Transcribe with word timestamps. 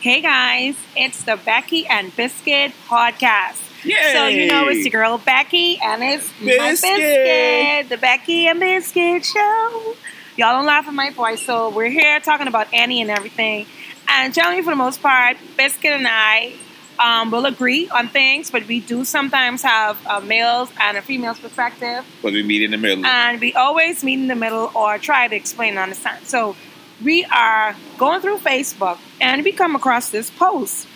Hey 0.00 0.22
guys, 0.22 0.76
it's 0.96 1.24
the 1.24 1.36
Becky 1.36 1.86
and 1.86 2.14
Biscuit 2.16 2.72
podcast. 2.88 3.84
Yay! 3.84 4.12
So 4.12 4.26
you 4.28 4.46
know 4.46 4.68
it's 4.68 4.84
your 4.84 4.90
girl 5.02 5.18
Becky 5.18 5.78
and 5.82 6.02
it's 6.02 6.28
my 6.40 6.46
Biscuit. 6.46 6.96
Biscuit, 6.98 7.88
the 7.90 7.98
Becky 7.98 8.46
and 8.46 8.58
Biscuit 8.60 9.24
show. 9.24 9.94
Y'all 10.36 10.56
don't 10.56 10.64
laugh 10.66 10.88
at 10.88 10.94
my 10.94 11.10
voice, 11.10 11.42
so 11.44 11.68
we're 11.68 11.90
here 11.90 12.18
talking 12.20 12.46
about 12.46 12.72
Annie 12.72 13.02
and 13.02 13.10
everything. 13.10 13.66
And 14.08 14.32
generally, 14.32 14.62
for 14.62 14.70
the 14.70 14.76
most 14.76 15.02
part, 15.02 15.36
Biscuit 15.58 15.92
and 15.92 16.06
I 16.08 16.54
um, 16.98 17.30
will 17.30 17.44
agree 17.46 17.88
on 17.90 18.08
things, 18.08 18.50
but 18.50 18.66
we 18.66 18.80
do 18.80 19.04
sometimes 19.04 19.62
have 19.62 19.98
a 20.06 20.20
male's 20.20 20.70
and 20.80 20.96
a 20.96 21.02
female's 21.02 21.38
perspective, 21.40 22.04
But 22.22 22.32
we 22.32 22.42
meet 22.42 22.62
in 22.62 22.70
the 22.70 22.78
middle. 22.78 23.04
and 23.04 23.40
we 23.40 23.52
always 23.54 24.02
meet 24.02 24.14
in 24.20 24.28
the 24.28 24.34
middle 24.34 24.70
or 24.74 24.98
try 24.98 25.28
to 25.28 25.36
explain 25.36 25.70
and 25.70 25.78
understand. 25.80 26.26
So 26.26 26.56
we 27.04 27.24
are 27.26 27.74
going 27.98 28.20
through 28.20 28.38
Facebook, 28.38 28.98
and 29.20 29.42
we 29.44 29.52
come 29.52 29.74
across 29.76 30.10
this 30.10 30.30
post. 30.30 30.86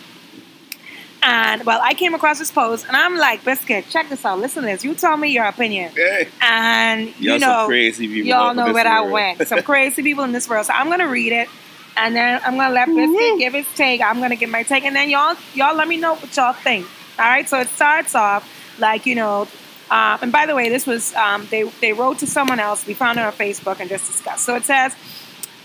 And 1.23 1.63
well, 1.65 1.79
I 1.81 1.95
came 1.95 2.13
across 2.13 2.37
this 2.37 2.51
post, 2.51 2.85
and 2.87 2.95
I'm 2.95 3.17
like, 3.17 3.43
Biscuit, 3.43 3.85
check 3.89 4.09
this 4.09 4.23
out. 4.25 4.37
Listen 4.39 4.61
to 4.61 4.67
this. 4.69 4.83
You 4.83 4.93
tell 4.93 5.17
me 5.17 5.29
your 5.29 5.45
opinion. 5.45 5.91
Hey, 5.95 6.27
And 6.39 7.07
you 7.19 7.31
y'all 7.31 7.39
know, 7.39 7.47
some 7.47 7.67
crazy 7.67 8.07
people. 8.07 8.29
y'all 8.29 8.53
know 8.53 8.65
this 8.65 8.73
where 8.75 8.87
I 8.87 9.01
went. 9.01 9.47
Some 9.47 9.63
crazy 9.63 10.03
people 10.03 10.23
in 10.23 10.33
this 10.33 10.47
world. 10.47 10.67
So 10.67 10.73
I'm 10.73 10.87
gonna 10.87 11.07
read 11.07 11.31
it, 11.31 11.49
and 11.97 12.15
then 12.15 12.39
I'm 12.45 12.57
gonna 12.57 12.73
let 12.73 12.87
Biscuit 12.87 13.39
give 13.39 13.53
his 13.53 13.67
take. 13.75 14.01
I'm 14.01 14.19
gonna 14.21 14.35
give 14.35 14.49
my 14.51 14.61
take, 14.61 14.83
and 14.85 14.95
then 14.95 15.09
y'all 15.09 15.35
y'all 15.55 15.75
let 15.75 15.87
me 15.87 15.97
know 15.97 16.13
what 16.15 16.35
y'all 16.37 16.53
think. 16.53 16.85
All 17.17 17.25
right. 17.25 17.49
So 17.49 17.59
it 17.59 17.69
starts 17.69 18.13
off 18.13 18.47
like 18.79 19.05
you 19.07 19.15
know. 19.15 19.47
Um, 19.89 20.19
and 20.23 20.31
by 20.31 20.45
the 20.45 20.53
way, 20.55 20.69
this 20.69 20.85
was 20.85 21.13
um, 21.15 21.47
they 21.49 21.63
they 21.81 21.93
wrote 21.93 22.19
to 22.19 22.27
someone 22.27 22.59
else. 22.59 22.85
We 22.85 22.93
found 22.93 23.17
it 23.17 23.25
on 23.25 23.33
Facebook 23.33 23.79
and 23.79 23.89
just 23.89 24.05
discussed. 24.05 24.43
So 24.45 24.55
it 24.55 24.63
says, 24.63 24.95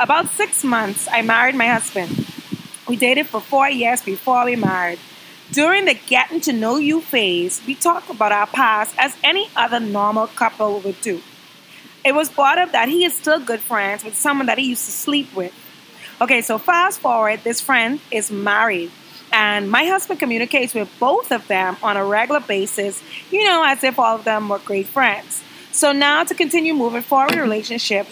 about 0.01 0.29
six 0.31 0.65
months, 0.65 1.07
I 1.13 1.23
married 1.23 1.55
my 1.55 1.67
husband. 1.69 2.27
We 2.89 2.97
dated 2.97 3.29
for 3.29 3.41
four 3.41 3.69
years 3.69 4.03
before 4.03 4.45
we 4.47 4.57
married. 4.57 4.99
During 5.53 5.85
the 5.85 5.95
getting 6.07 6.41
to 6.43 6.53
know 6.53 6.77
you 6.77 7.01
phase, 7.01 7.61
we 7.67 7.75
talked 7.75 8.09
about 8.09 8.33
our 8.33 8.47
past 8.47 8.95
as 8.99 9.17
any 9.23 9.51
other 9.55 9.79
normal 9.79 10.27
couple 10.29 10.81
would 10.81 11.01
do. 11.03 11.21
It 12.05 12.15
was 12.15 12.31
brought 12.31 12.59
up 12.59 12.73
that 12.73 12.89
he 12.89 13.05
is 13.05 13.15
still 13.15 13.39
good 13.39 13.61
friends 13.61 14.03
with 14.03 14.17
someone 14.17 14.47
that 14.47 14.59
he 14.59 14.69
used 14.69 14.87
to 14.87 14.91
sleep 14.91 15.35
with. 15.35 15.53
Okay, 16.21 16.41
so 16.41 16.57
fast 16.57 17.01
forward, 17.01 17.41
this 17.45 17.61
friend 17.61 18.01
is 18.11 18.31
married, 18.31 18.91
and 19.33 19.71
my 19.71 19.85
husband 19.85 20.19
communicates 20.19 20.73
with 20.73 20.91
both 20.99 21.31
of 21.31 21.47
them 21.47 21.77
on 21.83 21.97
a 21.97 22.05
regular 22.05 22.41
basis, 22.41 23.03
you 23.31 23.45
know, 23.45 23.65
as 23.67 23.85
if 23.85 23.99
all 23.99 24.17
of 24.17 24.25
them 24.25 24.49
were 24.49 24.59
great 24.61 24.87
friends. 24.87 25.43
So 25.73 25.93
now 25.93 26.25
to 26.25 26.35
continue 26.35 26.75
moving 26.75 27.03
forward 27.03 27.33
in 27.33 27.41
relationship, 27.41 28.07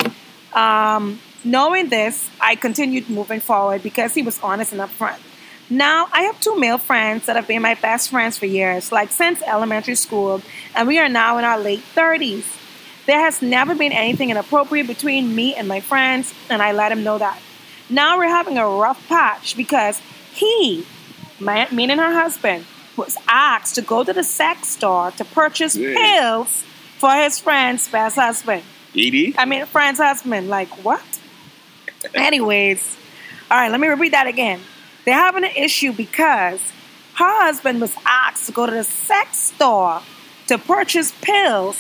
um, 0.54 1.20
knowing 1.44 1.88
this, 1.88 2.28
I 2.40 2.54
continued 2.56 3.08
moving 3.08 3.40
forward 3.40 3.82
because 3.82 4.14
he 4.14 4.22
was 4.22 4.38
honest 4.42 4.72
and 4.72 4.80
upfront. 4.80 5.18
Now, 5.70 6.08
I 6.12 6.22
have 6.22 6.40
two 6.40 6.58
male 6.58 6.78
friends 6.78 7.26
that 7.26 7.36
have 7.36 7.46
been 7.46 7.60
my 7.60 7.74
best 7.74 8.10
friends 8.10 8.38
for 8.38 8.46
years, 8.46 8.90
like 8.90 9.10
since 9.10 9.42
elementary 9.42 9.96
school, 9.96 10.40
and 10.74 10.88
we 10.88 10.98
are 10.98 11.08
now 11.10 11.36
in 11.38 11.44
our 11.44 11.58
late 11.58 11.82
30s. 11.94 12.44
There 13.06 13.20
has 13.20 13.42
never 13.42 13.74
been 13.74 13.92
anything 13.92 14.30
inappropriate 14.30 14.86
between 14.86 15.34
me 15.34 15.54
and 15.54 15.68
my 15.68 15.80
friends, 15.80 16.32
and 16.48 16.62
I 16.62 16.72
let 16.72 16.90
him 16.92 17.04
know 17.04 17.18
that. 17.18 17.38
Now 17.90 18.16
we're 18.18 18.28
having 18.28 18.58
a 18.58 18.66
rough 18.68 19.06
patch 19.08 19.56
because 19.56 20.00
he, 20.32 20.86
my, 21.38 21.68
meaning 21.70 21.98
her 21.98 22.12
husband, 22.12 22.64
was 22.96 23.16
asked 23.28 23.74
to 23.76 23.82
go 23.82 24.04
to 24.04 24.12
the 24.12 24.24
sex 24.24 24.68
store 24.68 25.10
to 25.12 25.24
purchase 25.24 25.76
Yeah. 25.76 25.94
pills 25.94 26.64
for 26.98 27.12
his 27.14 27.38
friend's 27.38 27.88
best 27.88 28.16
husband. 28.16 28.62
ED? 28.96 29.34
I 29.38 29.44
mean, 29.44 29.64
friend's 29.66 30.00
husband. 30.00 30.48
Like, 30.48 30.68
what? 30.84 31.02
Anyways, 32.14 32.96
all 33.50 33.58
right, 33.58 33.70
let 33.70 33.80
me 33.80 33.88
repeat 33.88 34.10
that 34.10 34.26
again. 34.26 34.60
They're 35.04 35.14
having 35.14 35.44
an 35.44 35.56
issue 35.56 35.92
because 35.92 36.60
her 37.14 37.44
husband 37.44 37.80
was 37.80 37.94
asked 38.04 38.46
to 38.46 38.52
go 38.52 38.66
to 38.66 38.72
the 38.72 38.84
sex 38.84 39.38
store 39.38 40.02
to 40.48 40.58
purchase 40.58 41.12
pills 41.20 41.76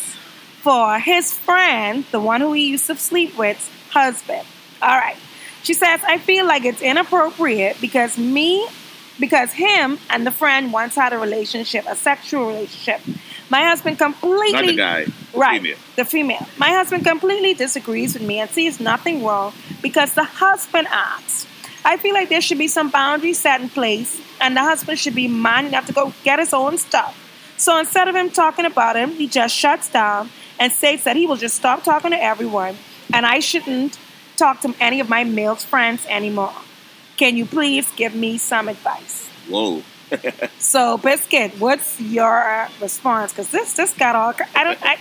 for 0.62 0.98
his 0.98 1.32
friend, 1.32 2.04
the 2.10 2.20
one 2.20 2.40
who 2.40 2.52
he 2.52 2.68
used 2.68 2.86
to 2.86 2.96
sleep 2.96 3.36
with, 3.38 3.56
husband. 3.90 4.46
All 4.82 4.96
right. 4.96 5.16
She 5.62 5.74
says, 5.74 6.00
I 6.06 6.18
feel 6.18 6.46
like 6.46 6.64
it's 6.64 6.82
inappropriate 6.82 7.80
because 7.80 8.18
me, 8.18 8.66
because 9.18 9.52
him 9.52 9.98
and 10.10 10.26
the 10.26 10.30
friend 10.30 10.72
once 10.72 10.94
had 10.94 11.12
a 11.12 11.18
relationship, 11.18 11.84
a 11.88 11.96
sexual 11.96 12.46
relationship. 12.46 13.00
My 13.50 13.64
husband 13.64 13.98
completely 13.98 14.52
Not 14.52 14.66
the 14.66 14.76
guy. 14.76 15.06
Right, 15.34 15.60
female. 15.62 15.78
the 15.96 16.04
female. 16.04 16.46
My 16.58 16.70
husband 16.70 17.04
completely 17.04 17.54
disagrees 17.54 18.14
with 18.14 18.22
me 18.22 18.40
and 18.40 18.50
sees 18.50 18.80
nothing 18.80 19.24
wrong 19.24 19.52
because 19.82 20.14
the 20.14 20.24
husband 20.24 20.88
asks. 20.90 21.46
I 21.84 21.96
feel 21.96 22.12
like 22.12 22.28
there 22.28 22.40
should 22.40 22.58
be 22.58 22.68
some 22.68 22.90
boundaries 22.90 23.38
set 23.38 23.60
in 23.60 23.68
place, 23.68 24.20
and 24.40 24.56
the 24.56 24.60
husband 24.60 24.98
should 24.98 25.14
be 25.14 25.28
man 25.28 25.66
enough 25.66 25.86
to 25.86 25.92
go 25.92 26.12
get 26.24 26.38
his 26.38 26.52
own 26.52 26.76
stuff. 26.76 27.16
So 27.56 27.78
instead 27.78 28.08
of 28.08 28.14
him 28.14 28.30
talking 28.30 28.66
about 28.66 28.96
him, 28.96 29.10
he 29.10 29.26
just 29.26 29.54
shuts 29.54 29.88
down 29.88 30.30
and 30.60 30.72
states 30.72 31.04
that 31.04 31.16
he 31.16 31.26
will 31.26 31.36
just 31.36 31.56
stop 31.56 31.84
talking 31.84 32.10
to 32.10 32.22
everyone, 32.22 32.76
and 33.12 33.24
I 33.24 33.38
shouldn't 33.38 33.98
talk 34.36 34.60
to 34.62 34.74
any 34.80 35.00
of 35.00 35.08
my 35.08 35.24
male 35.24 35.56
friends 35.56 36.04
anymore. 36.06 36.54
Can 37.16 37.36
you 37.36 37.46
please 37.46 37.90
give 37.96 38.14
me 38.14 38.38
some 38.38 38.68
advice? 38.68 39.28
Whoa. 39.48 39.82
So, 40.58 40.98
Biscuit, 40.98 41.52
what's 41.58 42.00
your 42.00 42.68
response? 42.80 43.32
Because 43.32 43.50
this 43.50 43.72
this 43.74 43.94
got 43.94 44.14
all. 44.16 44.34
I 44.54 44.64
don't. 44.64 44.78
I, 44.82 44.98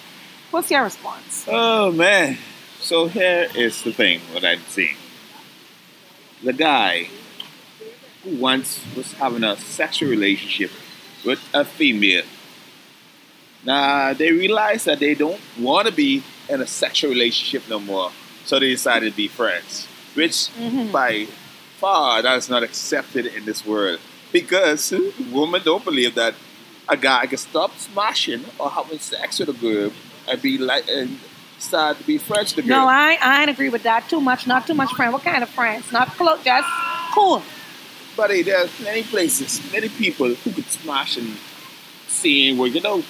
what's 0.52 0.70
your 0.72 0.84
response? 0.84 1.46
Oh, 1.48 1.92
man. 1.92 2.38
So 2.80 3.08
here 3.08 3.48
is 3.56 3.82
the 3.84 3.92
thing, 3.92 4.22
what 4.32 4.46
I'm 4.46 4.62
seeing. 4.70 4.96
The 6.44 6.54
guy 6.54 7.10
who 8.24 8.38
once 8.38 8.80
was 8.96 9.14
having 9.14 9.44
a 9.44 9.58
sexual 9.58 10.10
relationship 10.10 10.72
with 11.26 11.40
a 11.54 11.66
female. 11.66 12.24
Now, 13.66 14.14
they 14.14 14.32
realize 14.32 14.84
that 14.86 15.00
they 15.00 15.16
don't 15.16 15.42
want 15.60 15.88
to 15.88 15.94
be 15.94 16.24
in 16.48 16.62
a 16.62 16.68
sexual 16.68 17.10
relationship 17.10 17.68
no 17.68 17.80
more. 17.80 18.12
So 18.46 18.60
they 18.60 18.70
decided 18.70 19.12
to 19.12 19.18
be 19.18 19.28
friends. 19.28 19.88
Which, 20.14 20.50
Mhm. 20.58 20.92
by 20.92 21.28
far, 21.80 22.22
that's 22.22 22.48
not 22.50 22.64
accepted 22.64 23.26
in 23.26 23.46
this 23.46 23.66
world. 23.66 24.00
Because 24.32 24.94
women 25.32 25.62
don't 25.64 25.84
believe 25.84 26.16
that 26.16 26.36
a 26.90 26.98
guy 26.98 27.26
can 27.26 27.38
stop 27.38 27.76
smashing 27.78 28.46
or 28.60 28.70
having 28.70 29.00
sex 29.00 29.40
with 29.40 29.50
a 29.50 29.54
girl 29.54 29.92
and 30.28 30.42
be 30.42 30.58
like 30.58 30.88
and 30.90 31.20
start 31.60 31.98
to 31.98 32.04
be 32.04 32.18
friends 32.18 32.56
with 32.56 32.66
the 32.66 32.70
girl. 32.70 32.82
No, 32.82 32.88
I 32.88 33.18
I 33.22 33.42
ain't 33.42 33.50
agree 33.50 33.70
with 33.70 33.84
that. 33.84 34.10
Too 34.10 34.22
much, 34.22 34.48
not 34.48 34.68
too 34.68 34.74
much 34.74 34.94
friend. 34.94 35.14
What 35.14 35.24
kind 35.24 35.44
of 35.44 35.50
friends? 35.50 35.92
Not 35.92 36.10
close, 36.10 36.44
just 36.44 36.68
cool. 37.14 37.42
Buddy, 38.16 38.42
there's 38.42 38.80
many 38.82 39.04
places, 39.04 39.62
many 39.72 39.90
people 39.90 40.34
who 40.34 40.52
could 40.52 40.66
smash 40.66 41.18
and 41.18 41.38
see 42.08 42.56
where 42.58 42.68
you 42.68 42.82
know. 42.82 43.04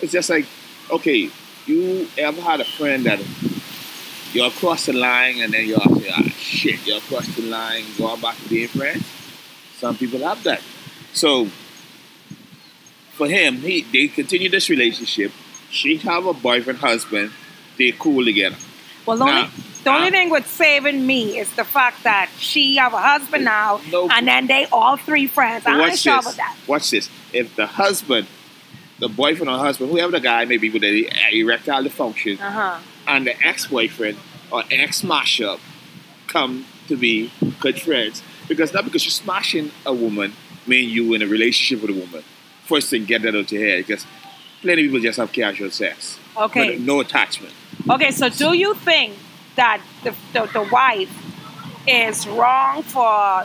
It's 0.00 0.12
just 0.12 0.30
like, 0.30 0.46
okay, 0.90 1.30
you 1.66 2.08
ever 2.18 2.40
had 2.40 2.60
a 2.60 2.64
friend 2.64 3.04
that 3.04 3.20
you're 4.32 4.48
across 4.48 4.86
the 4.86 4.92
line 4.92 5.40
and 5.40 5.52
then 5.52 5.66
you're 5.66 5.78
like, 5.78 6.06
ah, 6.10 6.22
shit, 6.36 6.86
you're 6.86 6.98
across 6.98 7.26
the 7.36 7.42
line, 7.42 7.84
going 7.96 8.20
back 8.20 8.36
to 8.42 8.48
being 8.48 8.68
friends? 8.68 9.04
Some 9.84 9.98
people 9.98 10.20
have 10.20 10.42
that. 10.44 10.62
So, 11.12 11.48
for 13.12 13.28
him, 13.28 13.56
he 13.56 13.82
they 13.92 14.08
continue 14.08 14.48
this 14.48 14.70
relationship. 14.70 15.30
She 15.70 15.98
have 15.98 16.24
a 16.24 16.32
boyfriend, 16.32 16.78
husband. 16.78 17.32
They 17.76 17.92
cool 17.92 18.24
together. 18.24 18.56
Well, 19.04 19.18
the 19.18 19.24
only 19.24 19.50
the 19.84 19.90
only 19.90 20.10
Nah. 20.10 20.16
thing 20.16 20.30
with 20.30 20.46
saving 20.50 21.06
me 21.06 21.38
is 21.38 21.52
the 21.52 21.64
fact 21.64 22.02
that 22.04 22.30
she 22.38 22.76
have 22.76 22.94
a 22.94 23.02
husband 23.12 23.44
now, 23.44 23.82
No. 23.92 24.08
and 24.10 24.26
then 24.26 24.46
they 24.46 24.64
all 24.72 24.96
three 24.96 25.26
friends. 25.26 25.66
I 25.66 25.78
watch 25.78 25.98
sure 25.98 26.22
this. 26.22 26.36
that. 26.36 26.56
Watch 26.66 26.90
this. 26.90 27.10
If 27.34 27.54
the 27.56 27.66
husband, 27.66 28.26
the 29.00 29.10
boyfriend 29.10 29.50
or 29.50 29.58
husband, 29.58 29.90
whoever 29.90 30.12
the 30.12 30.20
guy 30.20 30.46
may 30.46 30.56
be 30.56 30.70
with 30.70 30.80
the 30.80 31.10
erectile 31.30 31.84
dysfunction, 31.84 32.40
Uh 32.40 32.50
huh. 32.50 32.78
and 33.06 33.26
the 33.26 33.34
ex-boyfriend 33.46 34.16
or 34.50 34.64
ex-mashup 34.70 35.60
come 36.26 36.64
to 36.88 36.96
be 36.96 37.30
good 37.60 37.78
friends, 37.82 38.22
because 38.48 38.72
not 38.72 38.84
because 38.84 39.04
you're 39.04 39.10
smashing 39.10 39.70
a 39.86 39.92
woman, 39.92 40.32
mean 40.66 40.88
you 40.88 41.14
in 41.14 41.22
a 41.22 41.26
relationship 41.26 41.86
with 41.86 41.96
a 41.96 42.00
woman. 42.00 42.22
First 42.64 42.90
thing, 42.90 43.04
get 43.04 43.22
that 43.22 43.34
out 43.36 43.50
your 43.52 43.64
head, 43.66 43.86
because 43.86 44.06
plenty 44.62 44.82
of 44.82 44.86
people 44.86 45.00
just 45.00 45.18
have 45.18 45.32
casual 45.32 45.70
sex, 45.70 46.18
Okay. 46.36 46.76
no 46.78 47.00
attachment. 47.00 47.52
Okay, 47.90 48.10
so 48.10 48.28
do 48.28 48.54
you 48.56 48.74
think 48.74 49.14
that 49.56 49.82
the, 50.02 50.14
the, 50.32 50.46
the 50.52 50.68
wife 50.72 51.10
is 51.86 52.26
wrong 52.26 52.82
for. 52.82 53.44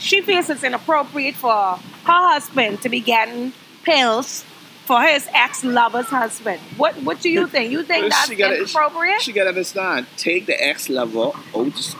She 0.00 0.20
feels 0.22 0.50
it's 0.50 0.64
inappropriate 0.64 1.36
for 1.36 1.52
her 1.52 1.78
husband 2.04 2.82
to 2.82 2.88
be 2.88 2.98
getting 2.98 3.52
pills 3.84 4.44
for 4.84 5.00
his 5.02 5.28
ex 5.32 5.62
lover's 5.62 6.06
husband. 6.06 6.60
What 6.76 6.96
What 7.04 7.20
do 7.20 7.30
you 7.30 7.46
think? 7.46 7.70
You 7.70 7.82
think 7.90 8.10
that's 8.10 8.28
She 8.28 8.34
gotta- 8.34 8.56
inappropriate? 8.58 9.22
She 9.22 9.32
gotta 9.32 9.50
understand. 9.50 10.06
Take 10.16 10.46
the 10.46 10.60
ex 10.60 10.88
lover 10.90 11.30
out 11.54 11.94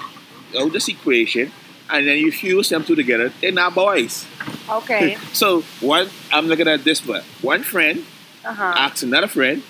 out 0.59 0.73
this 0.73 0.89
equation, 0.89 1.53
and 1.93 2.07
then 2.09 2.19
you 2.19 2.33
fuse 2.33 2.69
them 2.71 2.83
two 2.85 2.95
together. 2.97 3.33
They're 3.41 3.53
not 3.53 3.75
boys. 3.75 4.27
okay. 4.69 5.17
So 5.33 5.63
one, 5.81 6.09
I'm 6.33 6.47
looking 6.47 6.69
at 6.69 6.85
this 6.85 7.07
one. 7.07 7.23
One 7.43 7.63
friend 7.63 8.05
Uh 8.45 8.55
huh. 8.55 8.75
asks 8.77 9.03
another 9.03 9.29
friend 9.29 9.63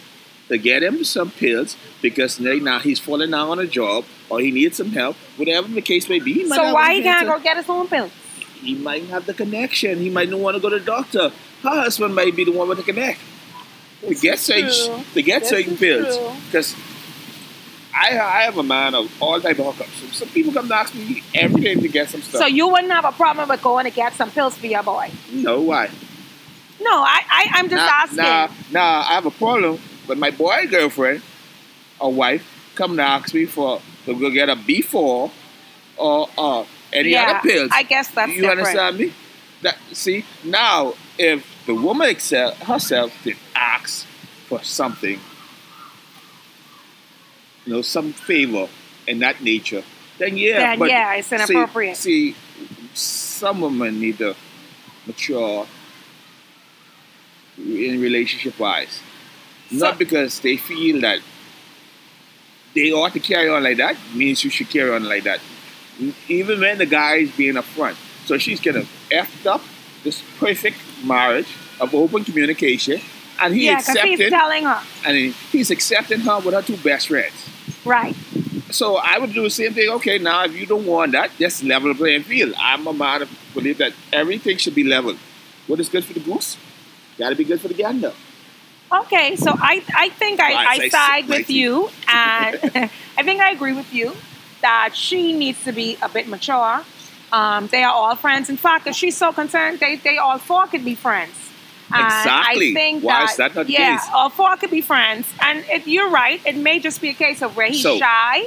to 0.48 0.58
get 0.58 0.82
him 0.82 1.04
some 1.04 1.30
pills 1.30 1.76
because 2.00 2.38
now 2.40 2.54
now 2.54 2.78
he's 2.78 2.98
falling 3.00 3.30
down 3.30 3.48
on 3.48 3.58
a 3.58 3.66
job 3.66 4.04
or 4.30 4.40
he 4.40 4.50
needs 4.50 4.76
some 4.76 4.90
help, 4.92 5.16
whatever 5.36 5.68
the 5.68 5.82
case 5.82 6.08
may 6.08 6.18
be. 6.20 6.32
he 6.32 6.44
might 6.44 6.56
So 6.56 6.72
why 6.74 6.94
he 6.94 7.02
can't 7.02 7.26
go 7.28 7.38
get 7.38 7.56
his 7.56 7.68
own 7.68 7.86
pills? 7.88 8.12
he 8.62 8.74
might 8.76 9.04
have 9.06 9.26
the 9.26 9.34
connection. 9.34 9.98
He 9.98 10.08
might 10.10 10.28
not 10.30 10.38
want 10.40 10.54
to 10.56 10.60
go 10.62 10.68
to 10.70 10.78
the 10.78 10.84
doctor. 10.84 11.32
Her 11.64 11.76
husband 11.84 12.14
might 12.14 12.34
be 12.36 12.44
the 12.44 12.52
one 12.52 12.68
with 12.68 12.78
the 12.78 12.84
connect 12.84 13.18
to 14.06 14.14
get 14.14 14.38
certain 14.38 15.04
to 15.14 15.22
get 15.22 15.46
certain 15.46 15.76
pills. 15.76 16.16
Because 16.46 16.74
I 17.94 18.18
I 18.18 18.42
have 18.42 18.58
a 18.58 18.62
man 18.62 18.94
of 18.94 19.10
all 19.22 19.40
type 19.40 19.58
of 19.58 19.66
hookups. 19.66 20.00
Some, 20.00 20.08
some 20.10 20.28
people 20.28 20.52
come 20.52 20.68
to 20.68 20.74
ask 20.74 20.94
me 20.94 21.22
every 21.34 21.60
day 21.60 21.74
to 21.74 21.88
get 21.88 22.08
some 22.08 22.22
stuff. 22.22 22.40
So 22.40 22.46
you 22.46 22.68
wouldn't 22.68 22.92
have 22.92 23.04
a 23.04 23.12
problem 23.12 23.48
with 23.48 23.62
going 23.62 23.84
to 23.84 23.90
get 23.90 24.14
some 24.14 24.30
pills 24.30 24.56
for 24.56 24.66
your 24.66 24.82
boy? 24.82 25.10
no, 25.32 25.60
why? 25.60 25.90
No, 26.80 26.90
I, 26.90 27.22
I 27.28 27.48
I'm 27.52 27.68
just 27.68 27.76
nah, 27.76 27.92
asking. 27.92 28.16
Nah, 28.16 28.48
nah, 28.72 29.00
I 29.08 29.14
have 29.14 29.26
a 29.26 29.30
problem. 29.30 29.78
But 30.06 30.18
my 30.18 30.30
boy 30.30 30.66
girlfriend 30.68 31.22
or 32.00 32.12
wife 32.12 32.72
come 32.74 32.96
to 32.96 33.02
ask 33.02 33.32
me 33.34 33.44
for 33.44 33.80
to 34.06 34.18
go 34.18 34.30
get 34.30 34.48
a 34.48 34.56
B4 34.56 35.30
or 35.96 36.28
uh, 36.36 36.64
any 36.92 37.10
yeah, 37.10 37.30
other 37.30 37.48
pills. 37.48 37.70
I 37.72 37.82
guess 37.84 38.08
that's 38.08 38.32
you 38.32 38.40
different. 38.40 38.60
understand 38.60 38.98
me? 38.98 39.12
That 39.62 39.78
see 39.92 40.24
now, 40.42 40.94
if 41.18 41.46
the 41.66 41.74
woman 41.74 42.08
herself 42.08 43.12
did 43.22 43.36
ask 43.54 44.06
for 44.48 44.62
something, 44.62 45.20
you 47.64 47.72
know, 47.72 47.82
some 47.82 48.12
favor 48.12 48.68
in 49.06 49.18
that 49.20 49.42
nature, 49.42 49.82
then 50.18 50.36
yeah, 50.36 50.58
Then 50.58 50.78
but 50.78 50.88
yeah, 50.88 51.14
it's 51.14 51.28
see- 51.28 51.36
inappropriate. 51.36 51.96
See, 51.96 52.36
some 52.94 53.60
women 53.60 54.00
need 54.00 54.18
to 54.18 54.34
mature 55.06 55.66
in 57.58 58.00
relationship 58.00 58.58
wise, 58.58 59.00
not 59.70 59.98
because 59.98 60.40
they 60.40 60.56
feel 60.56 61.00
that 61.00 61.20
they 62.74 62.90
ought 62.92 63.12
to 63.12 63.20
carry 63.20 63.48
on 63.48 63.62
like 63.62 63.76
that 63.76 63.96
means 64.14 64.42
you 64.44 64.50
should 64.50 64.68
carry 64.68 64.90
on 64.94 65.04
like 65.04 65.24
that. 65.24 65.40
Even 66.28 66.60
when 66.60 66.78
the 66.78 66.86
guy 66.86 67.16
is 67.16 67.30
being 67.32 67.54
upfront. 67.54 67.96
So 68.24 68.38
she's 68.38 68.60
kind 68.60 68.76
of 68.76 68.88
effed 69.10 69.46
up 69.46 69.60
this 70.04 70.22
perfect 70.38 70.78
marriage 71.04 71.48
of 71.80 71.94
open 71.94 72.24
communication, 72.24 73.00
and 73.44 73.54
he 73.54 73.66
yeah, 73.66 73.78
accepted, 73.78 74.18
he's 74.18 74.30
telling 74.30 74.64
her. 74.64 74.82
and 75.06 75.16
he- 75.16 75.34
he's 75.50 75.70
accepting 75.70 76.20
her 76.20 76.38
with 76.40 76.54
her 76.54 76.62
two 76.62 76.76
best 76.78 77.08
friends. 77.08 77.34
Right. 77.84 78.16
So 78.70 78.96
I 78.96 79.18
would 79.18 79.32
do 79.32 79.42
the 79.42 79.50
same 79.50 79.74
thing. 79.74 79.90
Okay, 79.90 80.18
now 80.18 80.44
if 80.44 80.56
you 80.56 80.66
don't 80.66 80.86
want 80.86 81.12
that, 81.12 81.30
just 81.38 81.62
level 81.62 81.92
the 81.92 81.98
playing 81.98 82.22
field. 82.22 82.54
I'm 82.58 82.86
a 82.86 82.92
man 82.92 83.22
of 83.22 83.30
believe 83.54 83.78
that 83.78 83.92
everything 84.12 84.56
should 84.56 84.74
be 84.74 84.84
level. 84.84 85.16
What 85.66 85.78
is 85.80 85.88
good 85.88 86.04
for 86.04 86.12
the 86.12 86.20
goose, 86.20 86.56
got 87.18 87.30
to 87.30 87.36
be 87.36 87.44
good 87.44 87.60
for 87.60 87.68
the 87.68 87.74
gander. 87.74 88.12
Okay, 88.90 89.36
so 89.36 89.52
I, 89.58 89.82
I 89.94 90.10
think 90.10 90.38
I, 90.38 90.52
I 90.52 90.88
side 90.88 91.28
with 91.28 91.48
you, 91.48 91.88
and 92.08 92.56
I 93.16 93.22
think 93.22 93.40
I 93.40 93.50
agree 93.50 93.72
with 93.72 93.92
you 93.92 94.14
that 94.60 94.94
she 94.94 95.32
needs 95.32 95.64
to 95.64 95.72
be 95.72 95.96
a 96.02 96.08
bit 96.08 96.28
mature. 96.28 96.82
Um, 97.32 97.68
they 97.68 97.82
are 97.82 97.92
all 97.92 98.14
friends. 98.16 98.50
In 98.50 98.58
fact, 98.58 98.86
if 98.86 98.94
she's 98.94 99.16
so 99.16 99.32
concerned, 99.32 99.80
they, 99.80 99.96
they 99.96 100.18
all 100.18 100.38
four 100.38 100.66
could 100.66 100.84
be 100.84 100.94
friends. 100.94 101.41
And 101.94 102.06
Exactly. 102.06 102.70
I 102.70 102.74
think 102.74 103.04
Why 103.04 103.12
that, 103.20 103.30
is 103.30 103.36
that 103.36 103.54
not 103.54 103.66
the 103.66 103.72
yeah, 103.72 103.98
case? 103.98 104.08
all 104.12 104.30
four 104.30 104.56
could 104.56 104.70
be 104.70 104.80
friends. 104.80 105.28
And 105.40 105.64
if 105.68 105.86
you're 105.86 106.10
right. 106.10 106.40
It 106.46 106.56
may 106.56 106.78
just 106.80 107.00
be 107.00 107.10
a 107.10 107.14
case 107.14 107.42
of 107.42 107.56
where 107.56 107.68
he's 107.68 107.82
So- 107.82 107.98
shy. 107.98 108.46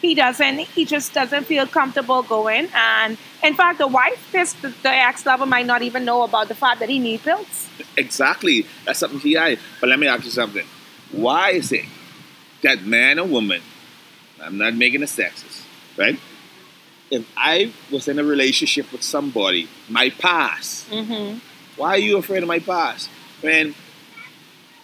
He 0.00 0.14
doesn't. 0.14 0.60
He 0.60 0.84
just 0.84 1.12
doesn't 1.12 1.44
feel 1.44 1.66
comfortable 1.66 2.22
going. 2.22 2.68
And 2.72 3.18
in 3.42 3.54
fact, 3.54 3.78
the 3.78 3.88
wife, 3.88 4.30
this 4.30 4.52
the, 4.52 4.68
the 4.84 4.90
ex-lover, 4.90 5.44
might 5.44 5.66
not 5.66 5.82
even 5.82 6.04
know 6.04 6.22
about 6.22 6.46
the 6.46 6.54
fact 6.54 6.78
that 6.78 6.88
he 6.88 7.00
needs 7.00 7.24
pills. 7.24 7.66
Exactly. 7.96 8.64
That's 8.84 9.00
something 9.00 9.18
he 9.18 9.32
had. 9.32 9.58
But 9.80 9.88
let 9.88 9.98
me 9.98 10.06
ask 10.06 10.24
you 10.24 10.30
something. 10.30 10.64
Why 11.10 11.50
is 11.50 11.72
it 11.72 11.84
that 12.62 12.82
man 12.84 13.18
or 13.18 13.26
woman, 13.26 13.60
I'm 14.40 14.56
not 14.56 14.74
making 14.74 15.02
a 15.02 15.06
sexist, 15.06 15.62
right? 15.96 16.18
If 17.10 17.26
I 17.36 17.72
was 17.90 18.06
in 18.06 18.20
a 18.20 18.24
relationship 18.24 18.92
with 18.92 19.02
somebody, 19.02 19.68
my 19.88 20.10
past, 20.10 20.88
Mm-hmm. 20.90 21.38
Why 21.78 21.90
are 21.90 21.98
you 21.98 22.18
afraid 22.18 22.42
of 22.42 22.48
my 22.48 22.58
past? 22.58 23.08
When 23.40 23.74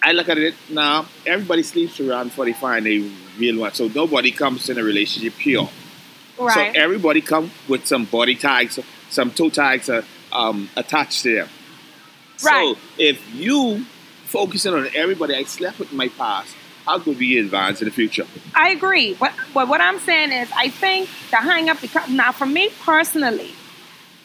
I 0.02 0.12
look 0.12 0.28
at 0.28 0.38
it 0.38 0.54
now, 0.70 1.06
everybody 1.26 1.62
sleeps 1.62 1.98
around 2.00 2.32
45 2.32 2.78
and 2.78 2.86
they 2.86 3.10
real 3.38 3.60
one. 3.60 3.72
So 3.72 3.88
nobody 3.88 4.30
comes 4.30 4.70
in 4.70 4.78
a 4.78 4.82
relationship 4.82 5.34
pure. 5.36 5.68
Right. 6.38 6.74
So 6.74 6.80
everybody 6.80 7.20
come 7.20 7.50
with 7.68 7.86
some 7.86 8.04
body 8.04 8.34
tags, 8.34 8.78
some 9.10 9.30
toe 9.30 9.50
tags 9.50 9.88
uh, 9.88 10.02
um, 10.32 10.70
attached 10.76 11.22
to 11.24 11.34
them. 11.34 11.48
Right. 12.44 12.76
So 12.76 12.80
if 12.98 13.34
you 13.34 13.84
focusing 14.26 14.74
on 14.74 14.88
everybody 14.94 15.34
I 15.34 15.44
slept 15.44 15.78
with 15.78 15.90
in 15.90 15.96
my 15.96 16.08
past, 16.08 16.54
how 16.86 16.98
could 16.98 17.18
we 17.18 17.38
advance 17.38 17.80
in 17.80 17.86
the 17.86 17.92
future? 17.92 18.26
I 18.54 18.70
agree. 18.70 19.14
But, 19.14 19.32
but 19.54 19.68
what 19.68 19.80
I'm 19.80 19.98
saying 20.00 20.32
is, 20.32 20.50
I 20.54 20.68
think 20.68 21.08
the 21.30 21.36
hang 21.38 21.70
up 21.70 21.78
now 22.10 22.32
for 22.32 22.46
me 22.46 22.70
personally, 22.82 23.52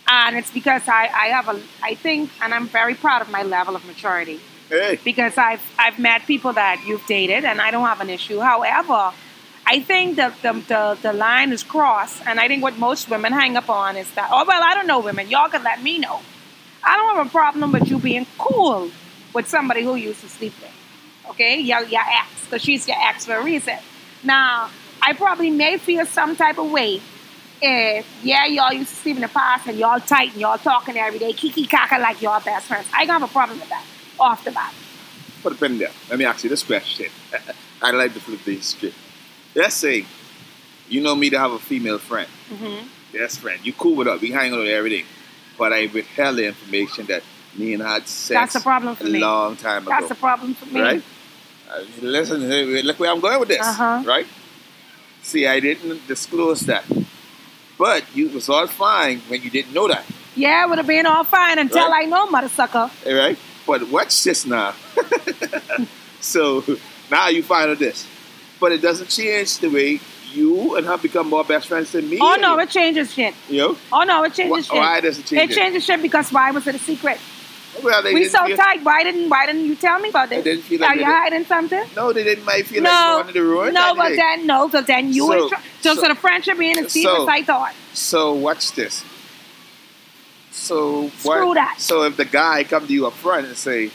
and 0.09 0.35
it's 0.35 0.51
because 0.51 0.87
I, 0.87 1.07
I 1.07 1.27
have 1.27 1.47
a, 1.47 1.61
I 1.83 1.95
think, 1.95 2.31
and 2.41 2.53
I'm 2.53 2.67
very 2.67 2.95
proud 2.95 3.21
of 3.21 3.29
my 3.29 3.43
level 3.43 3.75
of 3.75 3.85
maturity 3.85 4.39
Hey, 4.67 4.99
because 5.03 5.37
I've, 5.37 5.63
I've 5.77 5.99
met 5.99 6.25
people 6.25 6.53
that 6.53 6.83
you've 6.85 7.05
dated 7.05 7.45
and 7.45 7.61
I 7.61 7.71
don't 7.71 7.85
have 7.85 8.01
an 8.01 8.09
issue. 8.09 8.39
However, 8.39 9.13
I 9.65 9.79
think 9.81 10.15
the, 10.15 10.33
the, 10.41 10.53
the, 10.67 10.97
the 11.01 11.13
line 11.13 11.51
is 11.51 11.63
crossed, 11.63 12.25
and 12.25 12.39
I 12.39 12.47
think 12.47 12.63
what 12.63 12.77
most 12.79 13.07
women 13.07 13.31
hang 13.31 13.55
up 13.55 13.69
on 13.69 13.97
is 13.97 14.11
that, 14.13 14.29
oh, 14.31 14.43
well, 14.47 14.63
I 14.63 14.73
don't 14.73 14.87
know 14.87 14.99
women. 14.99 15.29
Y'all 15.29 15.49
can 15.49 15.63
let 15.63 15.83
me 15.83 15.99
know. 15.99 16.21
I 16.83 16.95
don't 16.95 17.15
have 17.15 17.27
a 17.27 17.29
problem 17.29 17.71
with 17.71 17.87
you 17.87 17.99
being 17.99 18.25
cool 18.39 18.89
with 19.33 19.47
somebody 19.47 19.83
who 19.83 19.95
used 19.95 20.21
to 20.21 20.29
sleep 20.29 20.53
with. 20.59 20.71
Okay? 21.31 21.59
Your, 21.59 21.83
your 21.83 22.01
ex, 22.01 22.45
because 22.45 22.63
she's 22.63 22.87
your 22.87 22.97
ex 22.99 23.25
for 23.25 23.35
a 23.35 23.43
reason. 23.43 23.77
Now, 24.23 24.71
I 25.03 25.13
probably 25.13 25.51
may 25.51 25.77
feel 25.77 26.05
some 26.07 26.35
type 26.35 26.57
of 26.57 26.71
way 26.71 26.99
if, 27.61 28.05
yeah, 28.23 28.45
y'all 28.45 28.71
used 28.73 28.89
to 28.89 28.95
sleep 28.95 29.15
in 29.17 29.21
the 29.21 29.27
past 29.27 29.67
and 29.67 29.77
y'all 29.77 29.99
tight 29.99 30.31
and 30.33 30.41
y'all 30.41 30.57
talking 30.57 30.97
every 30.97 31.19
day, 31.19 31.33
kiki 31.33 31.65
kaka 31.65 31.97
like 31.99 32.21
y'all 32.21 32.39
best 32.41 32.67
friends. 32.67 32.87
I 32.93 33.05
don't 33.05 33.19
have 33.21 33.29
a 33.29 33.33
problem 33.33 33.59
with 33.59 33.69
that 33.69 33.83
off 34.19 34.43
the 34.43 34.51
bat. 34.51 34.73
put 35.43 35.53
a 35.53 35.55
pin 35.55 35.77
there. 35.77 35.91
Let 36.09 36.19
me 36.19 36.25
ask 36.25 36.43
you 36.43 36.49
this 36.49 36.63
question. 36.63 37.07
I'd 37.81 37.95
like 37.95 38.13
to 38.13 38.19
flip 38.19 38.41
this 38.45 38.67
script. 38.67 38.95
Let's 39.55 39.75
say 39.75 40.05
you 40.89 41.01
know 41.01 41.15
me 41.15 41.29
to 41.29 41.39
have 41.39 41.51
a 41.51 41.59
female 41.59 41.97
friend, 41.99 42.29
hmm 42.49 42.87
best 43.11 43.39
friend. 43.39 43.59
You 43.65 43.73
cool 43.73 43.95
with 43.95 44.05
her. 44.07 44.17
We 44.17 44.31
hang 44.31 44.53
out 44.53 44.59
with 44.59 44.67
everything. 44.69 45.05
But 45.57 45.73
I 45.73 45.87
withheld 45.87 46.37
the 46.37 46.45
information 46.45 47.07
that 47.07 47.23
me 47.57 47.73
and 47.73 47.81
her 47.81 47.87
had 47.89 48.07
sex 48.07 48.53
That's 48.53 48.55
a 48.55 48.61
problem 48.61 48.95
for 48.95 49.05
a 49.05 49.09
me. 49.09 49.19
long 49.19 49.55
time 49.55 49.81
ago. 49.87 49.95
That's 49.99 50.11
a 50.11 50.15
problem 50.15 50.53
for 50.53 50.65
me. 50.67 50.79
right? 50.79 51.03
Uh, 51.69 51.81
listen, 52.01 52.41
hey, 52.41 52.81
look 52.83 52.99
where 52.99 53.11
I'm 53.11 53.19
going 53.19 53.39
with 53.39 53.49
this, 53.49 53.59
Uh-huh. 53.65 54.03
right? 54.05 54.27
See, 55.23 55.47
I 55.47 55.59
didn't 55.59 56.07
disclose 56.07 56.61
that, 56.61 56.83
but 57.79 58.03
you 58.15 58.29
was 58.29 58.47
all 58.49 58.67
fine 58.67 59.19
when 59.29 59.41
you 59.41 59.49
didn't 59.49 59.73
know 59.73 59.87
that, 59.87 60.05
Yeah, 60.35 60.63
it 60.65 60.69
would 60.69 60.77
have 60.77 60.85
been 60.87 61.07
all 61.07 61.23
fine 61.23 61.57
until 61.57 61.89
Right. 61.89 62.03
I 62.03 62.09
know, 62.09 62.27
mother 62.29 62.49
sucker. 62.49 62.91
all 63.07 63.13
right? 63.23 63.37
But 63.65 63.89
watch 63.89 64.23
this 64.23 64.45
now. 64.45 64.73
so 66.19 66.63
now 67.09 67.27
you 67.29 67.41
find 67.43 67.71
out 67.71 67.79
this, 67.79 68.05
but 68.59 68.71
it 68.71 68.81
doesn't 68.81 69.09
change 69.09 69.57
the 69.59 69.69
way 69.69 69.99
you 70.31 70.75
and 70.75 70.85
her 70.85 70.97
become 70.97 71.27
more 71.27 71.43
best 71.43 71.67
friends 71.67 71.91
than 71.91 72.07
me. 72.09 72.19
Oh 72.21 72.37
no, 72.39 72.59
it 72.59 72.69
changes 72.69 73.13
shit. 73.13 73.33
you 73.49 73.57
know 73.59 73.77
Oh 73.91 74.03
no, 74.03 74.23
it 74.23 74.31
Wh- 74.33 74.35
changes 74.35 74.65
shit. 74.67 74.75
why 74.75 75.01
does 75.01 75.17
it 75.19 75.25
change? 75.25 75.51
It 75.51 75.55
changes 75.55 75.85
shit 75.85 76.01
because 76.01 76.31
why 76.31 76.51
was 76.51 76.67
it 76.67 76.75
a 76.75 76.79
secret? 76.79 77.17
Well, 77.83 78.03
they 78.03 78.13
We 78.13 78.25
so 78.25 78.45
feel, 78.45 78.57
tight. 78.57 78.83
Why 78.83 79.03
didn't 79.03 79.29
Why 79.29 79.45
didn't 79.45 79.65
you 79.65 79.75
tell 79.75 79.99
me 79.99 80.09
about 80.09 80.29
They 80.29 80.37
this? 80.37 80.43
didn't 80.45 80.63
feel 80.63 80.83
Are 80.83 80.95
you 80.95 81.05
hiding 81.05 81.45
something? 81.45 81.83
No, 81.95 82.11
they 82.13 82.23
didn't 82.23 82.45
might 82.45 82.67
feel 82.67 82.83
like 82.83 82.91
no, 82.91 83.15
going 83.23 83.27
to 83.27 83.33
the 83.33 83.43
ruin. 83.43 83.73
no, 83.73 83.95
but 83.95 84.15
then 84.15 84.47
no, 84.47 84.69
so 84.69 84.81
then 84.81 85.13
you 85.13 85.23
So- 85.27 85.43
were 85.43 85.49
tr- 85.49 85.55
so, 85.81 85.95
so- 85.95 86.01
so 86.01 86.07
the 86.09 86.15
friendship 86.15 86.57
being 86.57 86.77
as 86.79 86.93
deep 86.93 87.05
so- 87.05 87.23
as 87.23 87.27
I 87.29 87.43
thought. 87.43 87.73
So 87.93 88.33
watch 88.33 88.71
this. 88.73 89.03
So 90.51 91.09
Screw 91.19 91.47
what, 91.47 91.53
that. 91.55 91.75
So 91.79 92.03
if 92.03 92.17
the 92.17 92.25
guy 92.25 92.63
come 92.63 92.85
to 92.87 92.93
you 92.93 93.07
up 93.07 93.13
front 93.13 93.47
and 93.47 93.55
say, 93.57 93.91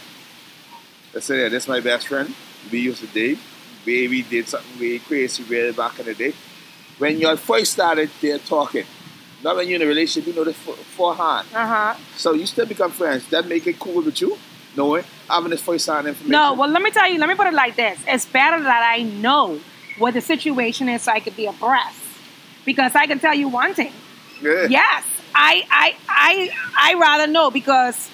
"Let's 1.12 1.26
say, 1.26 1.43
yeah, 1.43 1.49
this 1.49 1.64
is 1.64 1.69
my 1.69 1.81
best 1.81 2.09
friend. 2.09 2.35
We 2.71 2.81
used 2.81 3.00
to 3.00 3.07
date. 3.09 3.38
Baby 3.85 4.23
did 4.23 4.49
something 4.49 4.79
really 4.79 4.99
crazy 5.00 5.43
way 5.45 5.71
back 5.73 5.99
in 5.99 6.07
the 6.07 6.14
day." 6.14 6.33
When 6.99 7.21
you 7.21 7.37
first 7.37 7.73
started 7.73 8.09
there 8.21 8.38
talking, 8.38 8.87
not 9.44 9.56
when 9.56 9.68
you're 9.68 9.76
in 9.76 9.82
a 9.82 9.86
relationship, 9.86 10.26
you 10.26 10.34
know 10.34 10.44
this 10.44 10.56
for- 10.56 10.74
beforehand. 10.74 11.46
Uh 11.54 11.66
huh. 11.66 11.94
So 12.16 12.32
you 12.32 12.46
still 12.46 12.66
become 12.66 12.90
friends. 12.90 13.26
That 13.28 13.46
make 13.46 13.66
it 13.66 13.78
cool 13.78 14.02
with 14.02 14.20
you, 14.20 14.36
knowing 14.76 15.04
having 15.28 15.50
this 15.50 15.60
first 15.60 15.86
hand 15.86 16.06
information. 16.08 16.32
No, 16.32 16.54
well, 16.54 16.68
let 16.70 16.82
me 16.82 16.90
tell 16.90 17.08
you. 17.10 17.18
Let 17.18 17.28
me 17.28 17.34
put 17.36 17.46
it 17.46 17.54
like 17.54 17.76
this: 17.76 17.98
It's 18.08 18.26
better 18.26 18.60
that 18.62 18.82
I 18.96 19.02
know 19.02 19.60
what 19.98 20.14
the 20.14 20.20
situation 20.20 20.88
is, 20.88 21.02
so 21.02 21.12
I 21.12 21.20
could 21.20 21.36
be 21.36 21.46
abreast. 21.46 22.00
Because 22.64 22.94
I 22.94 23.06
can 23.06 23.18
tell 23.18 23.34
you 23.34 23.48
one 23.48 23.74
thing. 23.74 23.92
yeah. 24.42 24.66
Yes, 24.70 25.04
I, 25.34 25.64
I, 25.70 25.94
I, 26.08 26.50
I 26.76 26.94
rather 26.98 27.30
know 27.30 27.50
because 27.50 28.08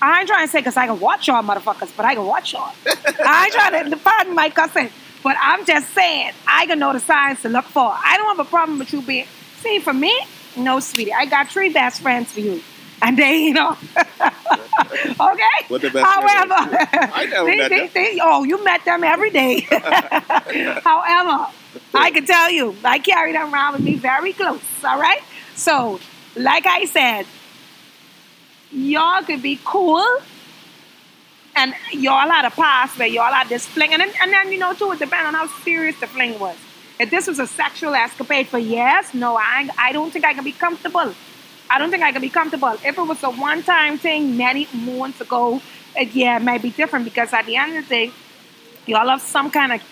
I 0.00 0.20
ain't 0.20 0.28
trying 0.28 0.46
to 0.46 0.50
say 0.50 0.60
because 0.60 0.76
I 0.76 0.86
can 0.86 1.00
watch 1.00 1.26
y'all 1.26 1.42
motherfuckers, 1.42 1.90
but 1.96 2.06
I 2.06 2.14
can 2.14 2.24
watch 2.24 2.52
y'all. 2.52 2.72
I 2.86 3.44
ain't 3.46 3.52
trying 3.52 3.90
to 3.90 3.96
pardon 3.96 4.34
my 4.34 4.48
cussing, 4.50 4.90
but 5.24 5.36
I'm 5.42 5.64
just 5.66 5.90
saying 5.92 6.30
I 6.46 6.66
can 6.66 6.78
know 6.78 6.92
the 6.92 7.00
signs 7.00 7.42
to 7.42 7.48
look 7.48 7.64
for. 7.64 7.92
I 7.92 8.16
don't 8.16 8.36
have 8.36 8.46
a 8.46 8.48
problem 8.48 8.78
with 8.78 8.92
you 8.92 9.02
being. 9.02 9.26
See, 9.60 9.80
for 9.80 9.92
me, 9.92 10.16
no, 10.56 10.80
sweetie, 10.80 11.12
I 11.12 11.26
got 11.26 11.48
three 11.48 11.70
best 11.72 12.00
friends 12.02 12.32
for 12.32 12.40
you. 12.40 12.62
And 13.02 13.18
they, 13.18 13.44
you 13.44 13.52
know, 13.52 13.72
okay. 13.96 15.56
What 15.68 15.82
the 15.82 15.90
best 15.90 16.06
However? 16.06 16.54
I 16.56 17.26
never 17.30 17.46
they, 17.46 17.56
met 17.56 17.68
they, 17.68 17.78
them. 17.80 17.90
they- 17.92 18.18
oh, 18.22 18.42
you 18.44 18.64
met 18.64 18.84
them 18.86 19.04
every 19.04 19.30
day. 19.30 19.60
However, 20.82 21.46
I 21.94 22.10
can 22.10 22.24
tell 22.24 22.50
you, 22.50 22.74
I 22.84 22.98
carry 22.98 23.32
them 23.32 23.52
around 23.52 23.74
with 23.74 23.82
me 23.82 23.96
very 23.96 24.32
close. 24.32 24.62
All 24.82 24.98
right. 24.98 25.20
So, 25.54 26.00
like 26.36 26.64
I 26.66 26.86
said, 26.86 27.26
y'all 28.72 29.22
could 29.22 29.42
be 29.42 29.60
cool 29.62 30.04
and 31.54 31.74
y'all 31.92 32.28
had 32.28 32.44
a 32.46 32.50
past 32.50 32.98
where 32.98 33.08
y'all 33.08 33.32
had 33.32 33.48
this 33.48 33.66
fling. 33.66 33.92
And 33.92 34.00
then, 34.00 34.12
and 34.22 34.32
then 34.32 34.52
you 34.52 34.58
know, 34.58 34.72
too, 34.74 34.90
it 34.92 34.98
depends 34.98 35.26
on 35.28 35.34
how 35.34 35.46
serious 35.64 35.98
the 36.00 36.06
fling 36.06 36.38
was. 36.38 36.56
If 36.98 37.10
this 37.10 37.26
was 37.26 37.38
a 37.38 37.46
sexual 37.46 37.94
escapade 37.94 38.48
for 38.48 38.58
years, 38.58 39.12
no, 39.12 39.36
I, 39.36 39.68
I 39.78 39.92
don't 39.92 40.10
think 40.10 40.24
I 40.24 40.32
can 40.34 40.44
be 40.44 40.52
comfortable. 40.52 41.14
I 41.68 41.78
don't 41.78 41.90
think 41.90 42.02
I 42.02 42.12
can 42.12 42.22
be 42.22 42.30
comfortable. 42.30 42.74
If 42.84 42.98
it 42.98 43.06
was 43.06 43.22
a 43.22 43.30
one 43.30 43.62
time 43.62 43.98
thing 43.98 44.36
many 44.36 44.68
months 44.72 45.20
ago, 45.20 45.60
it, 45.94 46.14
yeah, 46.14 46.36
it 46.36 46.42
might 46.42 46.62
be 46.62 46.70
different 46.70 47.04
because 47.04 47.32
at 47.32 47.46
the 47.46 47.56
end 47.56 47.76
of 47.76 47.88
the 47.88 47.94
day, 47.94 48.12
y'all 48.86 49.08
have 49.08 49.20
some 49.20 49.50
kind 49.50 49.72
of 49.72 49.82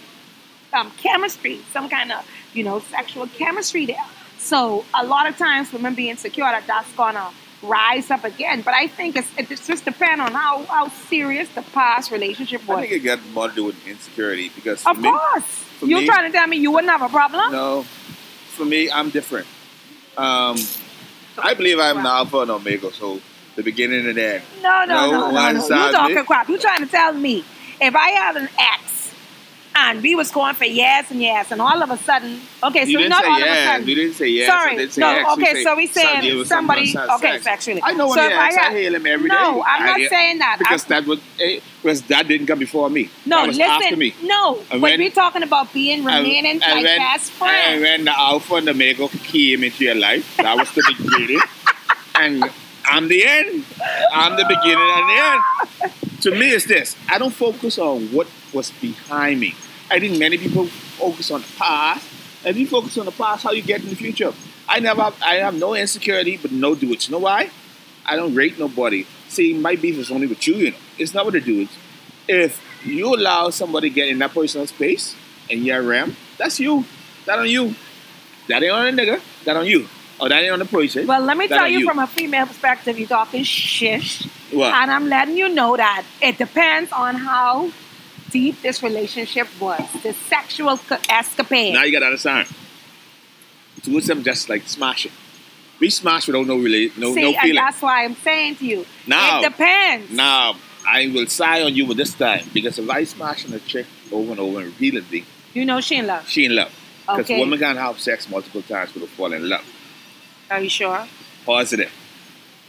um, 0.72 0.90
chemistry, 0.92 1.60
some 1.72 1.88
kind 1.88 2.12
of, 2.12 2.26
you 2.52 2.64
know, 2.64 2.80
sexual 2.80 3.26
chemistry 3.26 3.86
there. 3.86 4.04
So 4.38 4.84
a 4.94 5.04
lot 5.04 5.28
of 5.28 5.36
times 5.36 5.72
women 5.72 5.94
being 5.94 6.16
secure 6.16 6.46
that 6.46 6.66
that's 6.66 6.92
gonna 6.92 7.30
rise 7.62 8.10
up 8.10 8.24
again. 8.24 8.62
But 8.62 8.74
I 8.74 8.86
think 8.88 9.16
it's, 9.16 9.30
it 9.38 9.48
just 9.48 9.84
depends 9.84 10.20
on 10.20 10.32
how, 10.32 10.64
how 10.64 10.88
serious 10.88 11.48
the 11.50 11.62
past 11.62 12.10
relationship 12.10 12.66
was. 12.66 12.78
I 12.78 12.80
think 12.82 12.92
it 12.92 12.98
got 13.00 13.26
more 13.30 13.48
to 13.48 13.54
do 13.54 13.64
with 13.64 13.86
insecurity 13.86 14.50
because 14.54 14.84
of 14.84 14.96
for 14.96 15.02
me, 15.02 15.10
course. 15.88 15.90
You 15.90 15.96
me- 16.00 16.06
trying 16.06 16.30
to 16.30 16.36
tell 16.36 16.46
me 16.46 16.56
you 16.56 16.70
wouldn't 16.70 16.90
have 16.90 17.02
a 17.02 17.08
problem? 17.08 17.52
no, 17.52 17.82
for 17.82 18.64
me, 18.64 18.90
I'm 18.90 19.10
different. 19.10 19.46
Um, 20.16 20.56
I 21.38 21.54
believe 21.54 21.78
I'm 21.80 21.98
an 21.98 22.06
alpha 22.06 22.38
and 22.38 22.50
omega, 22.50 22.92
so 22.92 23.20
the 23.56 23.62
beginning 23.62 24.06
and 24.06 24.16
the 24.16 24.34
end. 24.34 24.44
No, 24.62 24.84
no, 24.84 25.10
No, 25.10 25.10
no, 25.10 25.30
no, 25.30 25.52
no. 25.52 25.86
You 25.86 25.92
talking 25.92 26.24
crap. 26.24 26.48
You 26.48 26.58
trying 26.58 26.80
to 26.80 26.86
tell 26.86 27.12
me 27.12 27.44
if 27.80 27.94
I 27.96 28.10
have 28.10 28.36
an 28.36 28.48
ex 28.58 28.83
and 29.76 30.02
we 30.02 30.14
was 30.14 30.30
going 30.30 30.54
for 30.54 30.64
yes 30.64 31.10
and 31.10 31.20
yes, 31.20 31.50
and 31.50 31.60
all 31.60 31.82
of 31.82 31.90
a 31.90 31.96
sudden, 31.96 32.40
okay, 32.62 32.84
so 32.84 32.90
you 32.90 32.98
didn't 32.98 33.10
not 33.10 33.22
say 33.24 33.28
all 33.28 33.36
of 33.36 33.42
a 33.42 33.46
yes. 33.46 33.66
sudden. 33.66 33.88
You 33.88 33.94
didn't 33.94 34.14
say 34.14 34.28
yes. 34.28 34.48
Sorry, 34.48 34.76
didn't 34.76 34.92
say 34.92 35.00
no, 35.00 35.08
X. 35.08 35.32
Okay, 35.32 35.64
so 35.64 35.76
we 35.76 35.86
saying 35.86 36.44
somebody, 36.44 36.96
okay, 36.96 37.32
sex. 37.32 37.44
sexually. 37.44 37.82
I 37.82 37.92
know 37.92 38.06
when 38.06 38.18
so 38.18 38.22
I 38.22 38.32
ask, 38.32 38.58
I 38.58 38.70
hail 38.70 38.94
him 38.94 39.06
every 39.06 39.28
day. 39.28 39.34
No, 39.34 39.62
I'm 39.62 39.82
I 39.82 39.86
not 39.86 39.98
hear- 39.98 40.08
saying 40.08 40.38
that. 40.38 40.56
Because 40.58 40.90
I'm- 40.90 41.04
that 41.04 41.08
was 41.08 41.20
eh, 41.40 41.60
because 41.82 42.02
that 42.02 42.28
didn't 42.28 42.46
come 42.46 42.58
before 42.58 42.88
me. 42.88 43.10
no, 43.26 43.44
listen, 43.44 43.62
after 43.62 43.96
me. 43.96 44.14
no, 44.22 44.62
And 44.70 44.80
when 44.80 44.98
we're 44.98 45.10
talking 45.10 45.42
about 45.42 45.72
being 45.72 46.04
remaining 46.04 46.52
and 46.52 46.60
like 46.60 46.84
when, 46.84 46.98
best 46.98 47.32
And 47.42 47.80
when 47.82 48.04
the 48.04 48.18
alpha 48.18 48.54
and 48.54 48.66
the 48.66 48.70
omega 48.70 49.08
came 49.08 49.64
into 49.64 49.84
your 49.84 49.94
life, 49.94 50.36
that 50.38 50.56
was 50.56 50.70
the 50.72 50.82
beginning. 50.96 51.40
and 52.14 52.44
I'm 52.86 53.08
the 53.08 53.24
end. 53.26 53.64
I'm 54.12 54.36
the 54.36 54.44
beginning 54.44 54.90
and 54.96 55.08
the 55.08 55.90
end. 55.90 56.22
To 56.22 56.30
me, 56.30 56.50
it's 56.50 56.64
this. 56.66 56.96
I 57.08 57.18
don't 57.18 57.34
focus 57.34 57.78
on 57.78 58.06
what 58.08 58.28
was 58.52 58.70
behind 58.70 59.40
me. 59.40 59.54
I 59.94 60.00
think 60.00 60.18
many 60.18 60.36
people 60.38 60.66
focus 60.66 61.30
on 61.30 61.42
the 61.42 61.46
past. 61.56 62.04
If 62.44 62.56
you 62.56 62.66
focus 62.66 62.98
on 62.98 63.06
the 63.06 63.12
past, 63.12 63.44
how 63.44 63.52
you 63.52 63.62
get 63.62 63.80
in 63.80 63.90
the 63.90 63.94
future. 63.94 64.32
I 64.68 64.80
never, 64.80 65.12
I 65.24 65.36
have 65.36 65.54
no 65.54 65.74
insecurity, 65.74 66.36
but 66.36 66.50
no 66.50 66.74
dudes. 66.74 67.06
You 67.06 67.12
know 67.12 67.20
why? 67.20 67.48
I 68.04 68.16
don't 68.16 68.34
rate 68.34 68.58
nobody. 68.58 69.06
See, 69.28 69.54
my 69.54 69.76
beef 69.76 69.96
is 69.96 70.10
only 70.10 70.26
with 70.26 70.48
you, 70.48 70.54
you 70.56 70.70
know. 70.72 70.76
It's 70.98 71.14
not 71.14 71.26
with 71.26 71.34
the 71.34 71.40
dudes. 71.40 71.70
If 72.26 72.60
you 72.84 73.14
allow 73.14 73.50
somebody 73.50 73.88
to 73.88 73.94
get 73.94 74.08
in 74.08 74.18
that 74.18 74.34
personal 74.34 74.66
space 74.66 75.14
and 75.48 75.64
you're 75.64 75.80
ram, 75.80 76.16
that's 76.38 76.58
you. 76.58 76.84
That 77.26 77.38
on 77.38 77.48
you. 77.48 77.76
That 78.48 78.64
ain't 78.64 78.72
on 78.72 78.86
a 78.88 78.90
nigga. 78.90 79.20
That 79.44 79.56
on 79.56 79.66
you. 79.66 79.86
Oh, 80.18 80.28
that 80.28 80.42
ain't 80.42 80.52
on 80.52 80.58
the 80.58 80.64
person. 80.64 81.06
well, 81.06 81.22
let 81.22 81.36
me 81.36 81.46
that 81.46 81.56
tell 81.56 81.68
you, 81.68 81.80
you. 81.80 81.86
from 81.86 82.00
a 82.00 82.08
female 82.08 82.46
perspective, 82.46 82.98
you're 82.98 83.06
talking 83.06 83.44
shish. 83.44 84.24
What? 84.50 84.74
And 84.74 84.90
I'm 84.90 85.06
letting 85.08 85.36
you 85.36 85.48
know 85.48 85.76
that 85.76 86.04
it 86.20 86.36
depends 86.36 86.90
on 86.90 87.14
how 87.14 87.70
deep 88.34 88.60
this 88.62 88.82
relationship 88.82 89.46
was, 89.60 89.80
the 90.02 90.12
sexual 90.12 90.78
escapade. 91.08 91.72
Now 91.72 91.84
you 91.84 91.92
gotta 91.92 92.06
understand. 92.06 92.48
Two 93.82 93.96
of 93.96 94.06
them 94.06 94.22
just 94.24 94.48
like 94.48 94.62
smashing. 94.66 95.12
We 95.80 95.88
smash 95.90 96.26
without 96.26 96.46
no 96.46 96.56
relate, 96.56 96.98
no 96.98 97.14
See, 97.14 97.22
no 97.22 97.38
and 97.40 97.56
that's 97.56 97.80
why 97.80 98.04
I'm 98.04 98.16
saying 98.16 98.56
to 98.56 98.64
you, 98.66 98.86
Now- 99.06 99.40
it 99.40 99.48
depends. 99.50 100.10
Now 100.10 100.56
I 100.86 101.06
will 101.14 101.26
sigh 101.28 101.62
on 101.62 101.74
you 101.76 101.86
with 101.86 101.96
this 101.96 102.12
time 102.14 102.44
because 102.52 102.78
if 102.78 102.90
I 102.90 103.04
smash 103.04 103.46
on 103.46 103.52
a 103.54 103.60
chick 103.60 103.86
over 104.10 104.32
and 104.32 104.40
over 104.40 104.58
and 104.60 104.66
repeatedly, 104.66 105.24
You 105.54 105.64
know 105.64 105.80
she 105.80 105.96
in 105.96 106.06
love. 106.08 106.28
she 106.28 106.44
in 106.44 106.54
love. 106.56 106.72
Because 107.06 107.26
Okay. 107.26 107.38
women 107.38 107.58
can 107.58 107.76
have 107.76 108.00
sex 108.00 108.28
multiple 108.28 108.62
times 108.62 108.92
without 108.94 109.10
falling 109.10 109.42
in 109.42 109.48
love. 109.48 109.64
Are 110.50 110.60
you 110.60 110.68
sure? 110.70 111.06
Positive. 111.46 111.92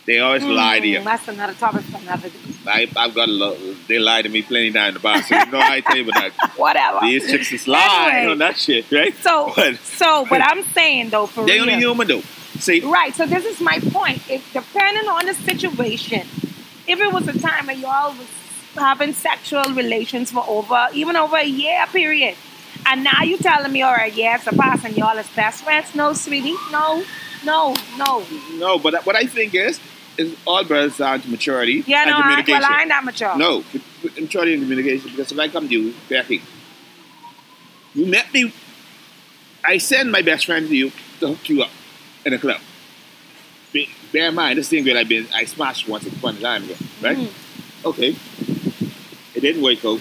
They 0.06 0.20
always 0.20 0.44
lie 0.44 0.80
to 0.80 0.88
you. 0.88 1.00
Mm, 1.00 1.06
That's 1.06 1.28
another 1.28 1.54
topic 1.54 1.86
for 2.06 2.12
another 2.12 2.30
day. 2.30 2.38
I, 2.68 2.88
I've 2.98 3.14
got 3.16 3.28
a 3.28 3.32
lot. 3.32 3.58
They 3.88 4.00
lied 4.00 4.24
to 4.26 4.30
me 4.30 4.42
plenty 4.42 4.72
times 4.72 4.90
in 4.90 4.94
the 4.96 5.00
bar. 5.00 5.22
So 5.24 5.36
you 5.36 5.46
know 5.52 5.60
I 5.60 5.82
tell 5.82 5.98
you 5.98 6.04
about 6.10 6.32
that. 6.38 6.54
Whatever. 6.58 7.00
These 7.02 7.30
chicks 7.30 7.52
is 7.52 7.68
lying 7.68 8.16
Anyway. 8.16 8.32
on 8.34 8.38
that 8.40 8.58
shit, 8.58 8.92
right? 8.92 9.14
So, 9.18 9.52
But 9.56 9.78
so, 9.78 10.26
but 10.30 10.42
I'm 10.42 10.64
saying 10.64 11.10
though, 11.10 11.26
for 11.26 11.46
they 11.46 11.54
real. 11.54 11.62
only 11.64 11.76
human 11.76 12.08
though. 12.08 12.22
See, 12.60 12.80
Right. 12.82 13.14
So 13.14 13.26
this 13.26 13.46
is 13.46 13.60
my 13.60 13.80
point. 13.80 14.22
If 14.30 14.52
depending 14.54 15.08
on 15.10 15.26
the 15.26 15.34
situation, 15.34 16.22
if 16.88 17.00
it 17.00 17.12
was 17.12 17.28
a 17.28 17.38
time 17.38 17.68
where 17.68 17.76
y'all 17.76 18.12
was 18.18 18.28
having 18.76 19.14
sexual 19.14 19.70
relations 19.72 20.32
for 20.32 20.44
over, 20.48 20.88
even 20.94 21.16
over 21.16 21.38
a 21.38 21.44
year 21.46 21.86
period, 21.92 22.36
and 22.86 23.04
now 23.04 23.24
you 23.24 23.38
telling 23.38 23.72
me, 23.72 23.82
all 23.82 23.92
right, 23.94 24.14
yeah, 24.14 24.36
it's 24.36 24.48
a 24.48 24.54
pass, 24.56 24.84
and 24.86 24.96
y'all 24.98 25.18
is 25.18 25.28
best 25.30 25.64
friends? 25.64 25.96
No, 25.96 26.14
sweetie, 26.14 26.56
no, 26.72 27.04
no, 27.44 27.76
no. 27.98 28.24
no, 28.58 28.78
but 28.80 29.06
what 29.06 29.16
I 29.16 29.26
think 29.26 29.56
is 29.56 29.80
all 30.46 30.64
boils 30.64 30.98
down 30.98 31.22
to 31.22 31.30
maturity 31.30 31.84
Yeah, 31.86 32.02
and 32.04 32.12
no, 32.12 32.18
I, 32.18 32.22
communication. 32.22 32.60
well, 32.62 32.72
I 32.72 32.80
ain't 32.82 32.90
that 32.90 33.04
mature. 33.04 33.38
No, 33.38 33.64
maturity 34.20 34.54
and 34.54 34.64
communication. 34.64 35.10
Because 35.12 35.32
if 35.32 35.40
I 35.40 35.48
come 35.48 35.68
to 35.68 35.74
you, 35.74 35.94
Becky, 36.10 36.42
you 37.94 38.06
met 38.06 38.34
me. 38.34 38.54
I 39.64 39.78
send 39.80 40.12
my 40.12 40.22
best 40.22 40.46
friend 40.46 40.68
to 40.68 40.76
you 40.76 40.92
to 41.20 41.28
hook 41.34 41.50
you 41.50 41.64
up 41.64 41.72
in 42.26 42.34
a 42.34 42.38
club. 42.38 42.62
Be- 43.74 43.90
Bear 44.14 44.30
in 44.30 44.36
mind, 44.36 44.58
this 44.60 44.70
thing 44.70 44.84
that 44.86 44.96
I've 44.96 45.10
been, 45.10 45.28
I 45.34 45.46
smashed 45.46 45.88
once 45.88 46.06
upon 46.08 46.38
a 46.38 46.40
time 46.40 46.64
ago, 46.66 46.76
right? 47.02 47.18
Mhm. 47.18 47.86
Okay. 47.86 48.16
It 49.36 49.42
didn't 49.42 49.62
work 49.62 49.84
out. 49.84 50.00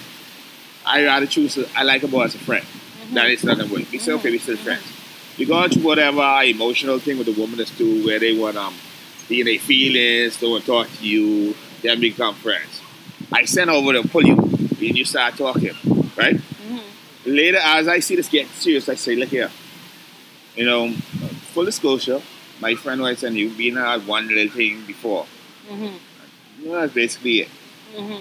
I 0.85 1.03
rather 1.03 1.25
choose, 1.25 1.57
a, 1.57 1.65
I 1.75 1.83
like 1.83 2.03
a 2.03 2.07
boy 2.07 2.23
as 2.23 2.35
a 2.35 2.39
friend. 2.39 2.63
Mm-hmm. 2.63 3.15
That 3.15 3.29
is 3.31 3.43
not 3.43 3.59
a 3.59 3.65
work. 3.65 3.91
We 3.91 3.97
say, 3.97 4.13
okay, 4.13 4.31
we 4.31 4.37
still 4.37 4.55
friends. 4.57 4.83
You're 5.37 5.47
going 5.49 5.69
through 5.71 5.83
whatever 5.83 6.21
emotional 6.43 6.99
thing 6.99 7.17
with 7.17 7.27
the 7.27 7.33
woman 7.33 7.59
is 7.59 7.69
too, 7.71 8.05
where 8.05 8.19
they 8.19 8.37
want 8.37 8.55
um, 8.55 8.73
be 9.27 9.41
in 9.41 9.45
their 9.47 9.59
feelings, 9.59 10.37
they 10.39 10.47
want 10.47 10.63
to 10.65 10.71
talk 10.71 10.87
to 10.99 11.05
you, 11.07 11.55
then 11.81 11.99
become 11.99 12.35
friends. 12.35 12.81
I 13.31 13.45
send 13.45 13.69
over 13.69 13.93
to 13.93 14.07
pull 14.07 14.23
you, 14.23 14.35
and 14.37 14.79
you 14.97 15.05
start 15.05 15.35
talking, 15.37 15.73
right? 16.15 16.35
Mhm. 16.35 16.81
Later, 17.25 17.59
as 17.61 17.87
I 17.87 17.99
see 17.99 18.15
this 18.15 18.29
get 18.29 18.47
serious, 18.49 18.87
I 18.87 18.95
say, 18.95 19.15
look 19.15 19.29
here. 19.29 19.51
You 20.55 20.65
know, 20.65 20.91
full 21.53 21.65
disclosure, 21.65 22.21
my 22.61 22.75
friend 22.75 23.01
who 23.01 23.07
I 23.07 23.15
sent 23.15 23.35
you, 23.35 23.49
we 23.57 23.71
had 23.71 24.05
one 24.07 24.27
little 24.27 24.49
thing 24.49 24.83
before. 24.85 25.25
Mhm. 25.69 25.93
You 26.61 26.69
know, 26.69 26.81
that's 26.81 26.93
basically 26.93 27.41
it. 27.41 27.49
Mhm. 27.97 28.19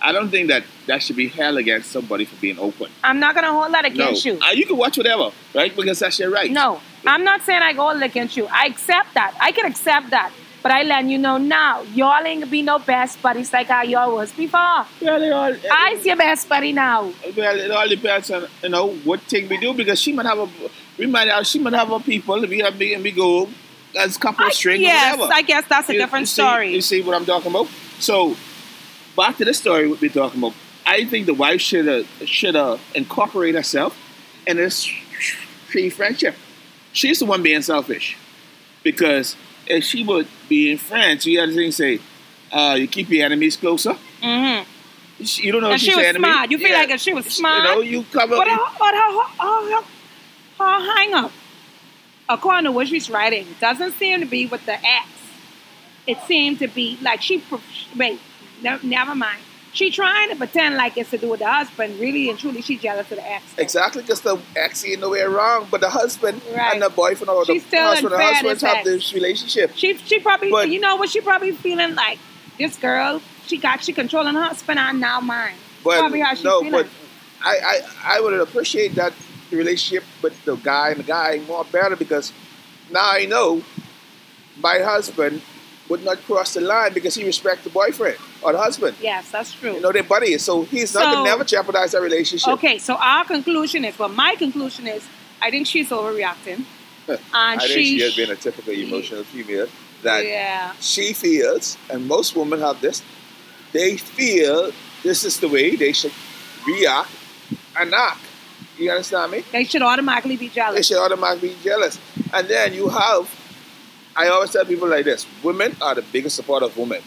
I 0.00 0.12
don't 0.12 0.30
think 0.30 0.48
that 0.48 0.62
that 0.86 1.02
should 1.02 1.16
be 1.16 1.28
held 1.28 1.58
against 1.58 1.90
somebody 1.90 2.24
for 2.24 2.36
being 2.36 2.58
open. 2.58 2.88
I'm 3.02 3.18
not 3.18 3.34
gonna 3.34 3.52
hold 3.52 3.72
that 3.74 3.82
No, 3.82 4.04
against 4.04 4.24
you. 4.24 4.38
Uh, 4.40 4.52
you 4.52 4.64
can 4.64 4.76
watch 4.76 4.96
whatever, 4.96 5.30
right? 5.54 5.74
Because 5.74 5.98
that's 5.98 6.18
your 6.20 6.30
right. 6.30 6.50
No, 6.50 6.80
I'm 7.06 7.24
not 7.24 7.42
saying 7.42 7.62
I 7.62 7.72
go 7.72 7.90
against 7.90 8.36
you. 8.36 8.46
I 8.46 8.66
accept 8.66 9.14
that. 9.14 9.36
I 9.40 9.52
can 9.52 9.66
accept 9.66 10.10
that. 10.10 10.32
But 10.62 10.72
I 10.72 10.82
let 10.82 11.04
you 11.04 11.18
know 11.18 11.38
now, 11.38 11.82
y'all 11.94 12.24
ain't 12.26 12.50
be 12.50 12.62
no 12.62 12.80
best 12.80 13.22
buddies 13.22 13.52
like 13.52 13.68
how 13.68 13.82
y'all 13.82 14.12
was 14.14 14.32
before. 14.32 14.84
Well, 15.00 15.22
it 15.22 15.32
all, 15.32 15.54
I's 15.72 16.04
your 16.04 16.16
best 16.16 16.48
buddy 16.48 16.72
now. 16.72 17.12
well, 17.36 17.56
it 17.58 17.70
all 17.70 17.88
depends 17.88 18.30
on 18.32 18.46
you 18.62 18.68
know 18.68 18.88
what 19.04 19.20
thing 19.22 19.48
we 19.48 19.56
do 19.58 19.72
because 19.72 20.00
she 20.00 20.12
might 20.12 20.26
have 20.26 20.38
a, 20.40 20.48
we 20.98 21.06
might 21.06 21.28
have, 21.28 21.46
she 21.46 21.60
might 21.60 21.74
have 21.74 21.90
a 21.92 22.00
people. 22.00 22.40
We 22.46 22.58
have 22.58 22.76
big 22.76 22.92
and 22.92 23.04
we 23.04 23.12
go 23.12 23.48
as 23.96 24.16
couple 24.16 24.46
I- 24.46 24.50
string 24.50 24.80
yes, 24.80 25.14
or 25.14 25.18
whatever. 25.20 25.34
I 25.34 25.42
guess 25.42 25.64
that's 25.68 25.88
a 25.88 25.92
You- 25.92 26.00
different 26.00 26.22
you 26.22 26.26
see- 26.26 26.42
story. 26.42 26.74
You 26.74 26.80
see 26.80 27.02
what 27.02 27.14
I'm 27.14 27.24
talking 27.24 27.52
about? 27.52 27.68
So, 28.00 28.36
back 29.16 29.36
to 29.36 29.44
the 29.44 29.54
story 29.54 29.86
we're 29.88 30.08
talking 30.10 30.40
about. 30.40 30.54
I 30.84 31.04
think 31.04 31.26
the 31.26 31.34
wife 31.34 31.60
should 31.60 31.86
have 31.86 32.06
should 32.26 32.56
have 32.56 32.80
incorporate 32.96 33.54
herself 33.54 33.96
in 34.44 34.56
this 34.56 34.84
tree 35.68 35.88
friendship. 35.88 36.34
She's 36.92 37.18
the 37.18 37.26
one 37.26 37.42
being 37.42 37.62
selfish 37.62 38.16
because 38.82 39.36
if 39.66 39.84
she 39.84 40.02
would 40.04 40.26
be 40.48 40.72
in 40.72 40.78
France, 40.78 41.26
you 41.26 41.38
had 41.40 41.50
to 41.50 41.54
thing 41.54 41.70
say, 41.72 42.00
uh, 42.52 42.76
"You 42.78 42.86
keep 42.88 43.08
your 43.10 43.24
enemies 43.26 43.56
closer." 43.56 43.94
hmm 44.22 44.62
She- 45.24 45.42
You 45.44 45.52
don't 45.52 45.62
know 45.62 45.68
And 45.72 45.74
if 45.76 45.80
she 45.82 45.90
was 45.90 45.98
an 45.98 46.04
enemy. 46.16 46.28
smart. 46.28 46.50
You 46.50 46.58
feel 46.58 46.72
like 46.72 46.90
if 46.90 47.00
she 47.00 47.12
was 47.12 47.26
smart? 47.26 47.56
You 47.64 47.74
know, 47.74 47.80
you 47.80 48.04
cover. 48.12 48.36
But 48.36 48.48
her, 48.48 48.56
but 48.78 48.94
her, 48.94 49.12
her, 49.12 49.76
her, 49.76 49.82
her 50.58 50.94
hang 50.96 51.14
up, 51.14 51.32
according 52.28 52.64
to 52.64 52.72
what 52.72 52.88
she's 52.88 53.10
writing, 53.10 53.46
doesn't 53.60 53.92
seem 53.92 54.20
to 54.20 54.26
be 54.26 54.46
with 54.46 54.64
the 54.66 54.74
ex. 54.74 55.08
It 56.06 56.18
seemed 56.26 56.58
to 56.60 56.68
be 56.68 56.98
like 57.02 57.20
she, 57.20 57.42
wait, 57.96 58.18
no, 58.62 58.78
never 58.82 59.14
mind. 59.14 59.40
She 59.72 59.90
trying 59.90 60.30
to 60.30 60.36
pretend 60.36 60.76
like 60.76 60.96
it's 60.96 61.10
to 61.10 61.18
do 61.18 61.28
with 61.28 61.40
the 61.40 61.46
husband. 61.50 62.00
Really 62.00 62.30
and 62.30 62.38
truly, 62.38 62.62
she 62.62 62.76
jealous 62.78 63.10
of 63.10 63.18
the 63.18 63.30
ex. 63.30 63.44
Exactly, 63.58 64.02
because 64.02 64.20
the 64.22 64.38
ex 64.56 64.84
ain't 64.84 65.08
way 65.08 65.22
wrong, 65.22 65.68
but 65.70 65.80
the 65.80 65.90
husband 65.90 66.40
Right. 66.54 66.72
and 66.72 66.82
the 66.82 66.88
boyfriend 66.90 67.28
or 67.28 67.44
the 67.44 67.52
She's 67.54 67.66
still 67.66 67.84
husband 67.84 68.14
and 68.14 68.22
husbands 68.22 68.62
have 68.62 68.84
this 68.84 69.12
relationship. 69.12 69.72
She, 69.76 69.96
she 69.98 70.20
probably, 70.20 70.50
But- 70.50 70.70
you 70.70 70.80
know 70.80 70.96
what? 70.96 71.10
She 71.10 71.20
probably 71.20 71.52
feeling 71.52 71.94
like 71.94 72.18
this 72.58 72.76
girl. 72.76 73.20
She 73.46 73.58
got 73.58 73.82
she 73.84 73.92
controlling 73.92 74.34
her 74.34 74.42
husband. 74.42 74.78
I'm 74.80 75.00
now 75.00 75.20
mine. 75.20 75.54
But 75.84 75.98
probably 76.00 76.20
how 76.20 76.34
she 76.34 76.44
no, 76.44 76.60
feeling. 76.60 76.72
but 76.82 76.86
I, 77.44 77.56
I 78.04 78.16
I 78.16 78.20
would 78.20 78.34
appreciate 78.40 78.94
that 78.96 79.12
relationship 79.50 80.04
with 80.22 80.44
the 80.44 80.56
guy 80.56 80.90
and 80.90 80.98
the 80.98 81.04
guy 81.04 81.40
more 81.46 81.64
better 81.64 81.96
because 81.96 82.32
now 82.90 83.00
I 83.04 83.24
know 83.26 83.62
my 84.60 84.80
husband 84.80 85.40
would 85.88 86.04
not 86.04 86.18
cross 86.24 86.54
the 86.54 86.60
line 86.60 86.92
because 86.92 87.14
he 87.14 87.24
respects 87.24 87.64
the 87.64 87.70
boyfriend 87.70 88.18
or 88.42 88.52
the 88.52 88.58
husband. 88.58 88.96
Yes, 89.00 89.30
that's 89.30 89.52
true. 89.52 89.74
You 89.74 89.80
know, 89.80 89.92
they're 89.92 90.02
buddies, 90.02 90.42
so 90.42 90.62
he's 90.64 90.94
not 90.94 91.04
So- 91.04 91.10
gonna 91.12 91.24
never 91.28 91.44
jeopardize 91.44 91.92
that 91.92 92.02
relationship. 92.02 92.48
Okay, 92.54 92.78
so 92.78 92.94
our 92.94 93.24
conclusion 93.24 93.84
is, 93.84 93.98
well, 93.98 94.08
my 94.08 94.34
conclusion 94.36 94.86
is, 94.86 95.04
I 95.42 95.50
think 95.50 95.66
she's 95.66 95.88
overreacting, 95.90 96.64
and 97.08 97.18
I 97.32 97.58
think 97.58 97.70
she, 97.72 97.98
she 97.98 98.00
has 98.02 98.16
been 98.16 98.30
a 98.30 98.36
typical 98.36 98.72
emotional 98.72 99.24
female 99.24 99.68
that 100.02 100.24
yeah, 100.24 100.72
she 100.80 101.12
feels, 101.12 101.76
and 101.90 102.06
most 102.06 102.36
women 102.36 102.60
have 102.60 102.80
this, 102.80 103.02
they 103.72 103.96
feel 103.96 104.72
this 105.02 105.24
is 105.24 105.38
the 105.40 105.48
way 105.48 105.76
they 105.76 105.92
should 105.92 106.12
react 106.66 107.10
and 107.78 107.92
act. 107.94 108.20
You 108.78 108.90
understand 108.92 109.32
me? 109.32 109.42
they 109.50 109.64
should 109.64 109.82
automatically 109.82 110.36
be 110.36 110.48
jealous. 110.48 110.76
They 110.76 110.82
should 110.94 111.02
automatically 111.04 111.48
be 111.48 111.56
jealous. 111.64 111.98
And 112.32 112.46
then 112.46 112.74
you 112.74 112.88
have, 112.88 113.28
I 114.14 114.28
always 114.28 114.50
tell 114.52 114.64
people 114.64 114.86
like 114.88 115.04
this 115.04 115.26
women 115.42 115.76
are 115.82 115.96
the 115.96 116.02
biggest 116.02 116.36
support 116.36 116.62
of 116.62 116.76
women. 116.76 117.02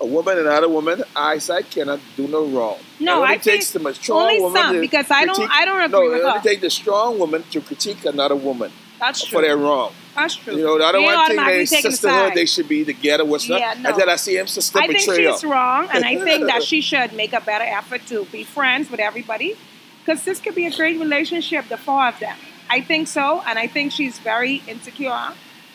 A 0.00 0.06
woman 0.06 0.38
and 0.38 0.46
another 0.46 0.68
woman, 0.68 1.04
eyesight 1.14 1.70
cannot 1.70 2.00
do 2.16 2.26
no 2.26 2.46
wrong. 2.46 2.78
No, 2.98 3.22
I 3.22 3.36
takes 3.36 3.70
think 3.70 3.84
the 3.84 3.94
strong 3.94 4.22
only 4.22 4.40
woman 4.40 4.62
some, 4.62 4.80
because 4.80 5.10
I 5.10 5.26
don't- 5.26 5.50
I 5.50 5.64
don't 5.66 5.80
agree 5.82 5.98
no, 6.06 6.10
with 6.10 6.18
it 6.20 6.24
only 6.24 6.40
takes 6.40 6.62
the 6.62 6.70
strong 6.70 7.18
woman 7.18 7.44
to 7.50 7.60
critique 7.60 8.04
another 8.06 8.34
woman 8.36 8.72
That's 8.98 9.26
for 9.26 9.42
their 9.42 9.56
true. 9.56 9.64
wrong. 9.66 9.92
That's 10.16 10.36
true. 10.36 10.56
You 10.56 10.64
know, 10.64 10.78
the 10.78 10.84
other 10.86 10.98
They 10.98 11.04
one 11.04 11.26
thing 11.28 11.36
they 11.46 11.66
sisterhood, 11.66 12.32
they 12.34 12.46
should 12.46 12.68
be 12.68 12.84
together 12.84 13.24
What's. 13.26 13.46
Yeah, 13.48 13.74
no. 13.78 13.90
And 13.90 14.00
then 14.00 14.08
I 14.08 14.16
see 14.16 14.36
him 14.36 14.46
sister 14.46 14.78
I 14.78 14.86
think 14.86 15.00
betrayal. 15.00 15.34
she's 15.34 15.44
wrong, 15.44 15.88
and 15.92 16.04
I 16.04 16.16
think 16.24 16.46
that 16.46 16.62
she 16.70 16.80
should 16.80 17.12
make 17.12 17.32
a 17.34 17.40
better 17.40 17.64
effort 17.64 18.06
to 18.08 18.24
be 18.32 18.42
friends 18.42 18.90
with 18.90 19.00
everybody, 19.00 19.56
because 20.04 20.24
this 20.24 20.40
could 20.40 20.54
be 20.54 20.64
a 20.66 20.70
great 20.74 20.98
relationship, 20.98 21.68
the 21.68 21.76
four 21.76 22.06
of 22.08 22.18
them. 22.20 22.36
I 22.70 22.80
think 22.80 23.06
so, 23.08 23.42
and 23.46 23.58
I 23.58 23.66
think 23.66 23.92
she's 23.92 24.18
very 24.18 24.62
insecure, 24.66 25.32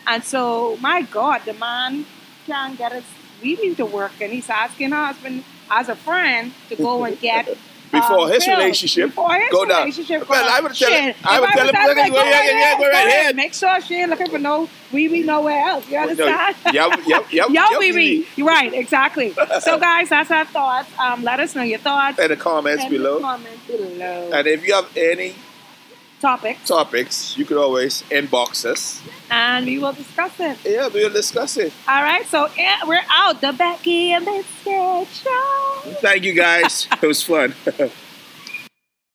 and 0.07 0.23
so 0.23 0.77
my 0.81 1.03
God, 1.03 1.41
the 1.45 1.53
man 1.53 2.05
can't 2.47 2.75
get 2.77 2.91
his 2.91 3.03
weaving 3.41 3.75
to 3.75 3.85
work, 3.85 4.13
and 4.21 4.31
he's 4.31 4.49
asking 4.49 4.91
her 4.91 5.05
husband 5.05 5.43
as 5.69 5.89
a 5.89 5.95
friend 5.95 6.53
to 6.69 6.75
go 6.75 7.03
and 7.03 7.19
get. 7.29 7.47
Before 7.91 8.21
um, 8.25 8.31
his 8.31 8.43
pills. 8.43 8.57
relationship 8.57 9.09
Before 9.09 9.33
his 9.35 9.49
go 9.51 9.63
down. 9.63 9.81
relationship 9.81 10.27
Well, 10.27 10.49
I 10.49 10.59
would 10.59 10.73
tell 10.73 10.91
him- 10.91 11.13
I 11.23 11.39
would 11.39 11.49
tell 11.51 11.67
him, 11.67 11.75
look, 11.87 11.95
way, 11.95 12.09
go 12.09 12.15
go 12.15 12.21
ahead, 12.21 12.33
right 12.33 12.59
yeah, 12.59 12.77
go 12.77 12.83
right 12.91 13.07
ahead. 13.07 13.35
Make 13.35 13.53
sure 13.53 13.79
she 13.79 13.95
ain't 13.95 14.09
looking 14.09 14.27
for 14.29 14.39
no 14.39 14.67
weaving 14.91 15.27
nowhere 15.27 15.59
else. 15.65 15.87
You 15.89 15.99
understand? 15.99 16.55
Yep, 16.73 16.73
yep, 17.07 17.31
yep. 17.31 17.49
Yo, 17.49 17.53
yep, 17.53 17.79
we 17.79 17.91
read. 17.91 18.27
You're 18.35 18.47
right, 18.47 18.73
exactly. 18.73 19.33
So, 19.61 19.79
guys, 19.89 20.09
that's 20.09 20.31
our 20.31 20.45
thoughts. 20.45 20.89
Um, 20.99 21.23
let 21.23 21.39
us 21.39 21.55
know 21.55 21.61
your 21.61 21.79
thoughts 21.79 22.17
In 22.19 22.29
the 22.29 22.35
comments 22.35 22.83
in 22.85 22.91
the 23.01 23.19
comments 23.21 23.67
below. 23.67 24.31
And 24.33 24.47
if 24.47 24.65
you 24.65 24.73
have 24.73 24.89
any 24.97 25.35
Topics, 26.19 26.67
topics, 26.67 27.37
you 27.37 27.45
could 27.45 27.57
always 27.57 28.01
inbox 28.09 28.65
us. 28.65 29.01
And 29.29 29.65
we 29.65 29.79
will 29.79 29.93
discuss 29.93 30.39
it. 30.39 30.57
Yeah, 30.65 30.87
we'll 30.87 31.09
discuss 31.11 31.57
it. 31.57 31.73
All 31.87 32.03
right, 32.03 32.25
so 32.27 32.49
yeah, 32.57 32.79
we're 32.85 33.01
out. 33.09 33.41
The 33.41 33.53
Becky 33.53 34.11
and 34.11 34.25
Biscuit 34.25 35.07
Show. 35.07 35.81
Thank 36.01 36.23
you 36.23 36.33
guys. 36.33 36.87
it 37.01 37.07
was 37.07 37.23
fun. 37.23 37.53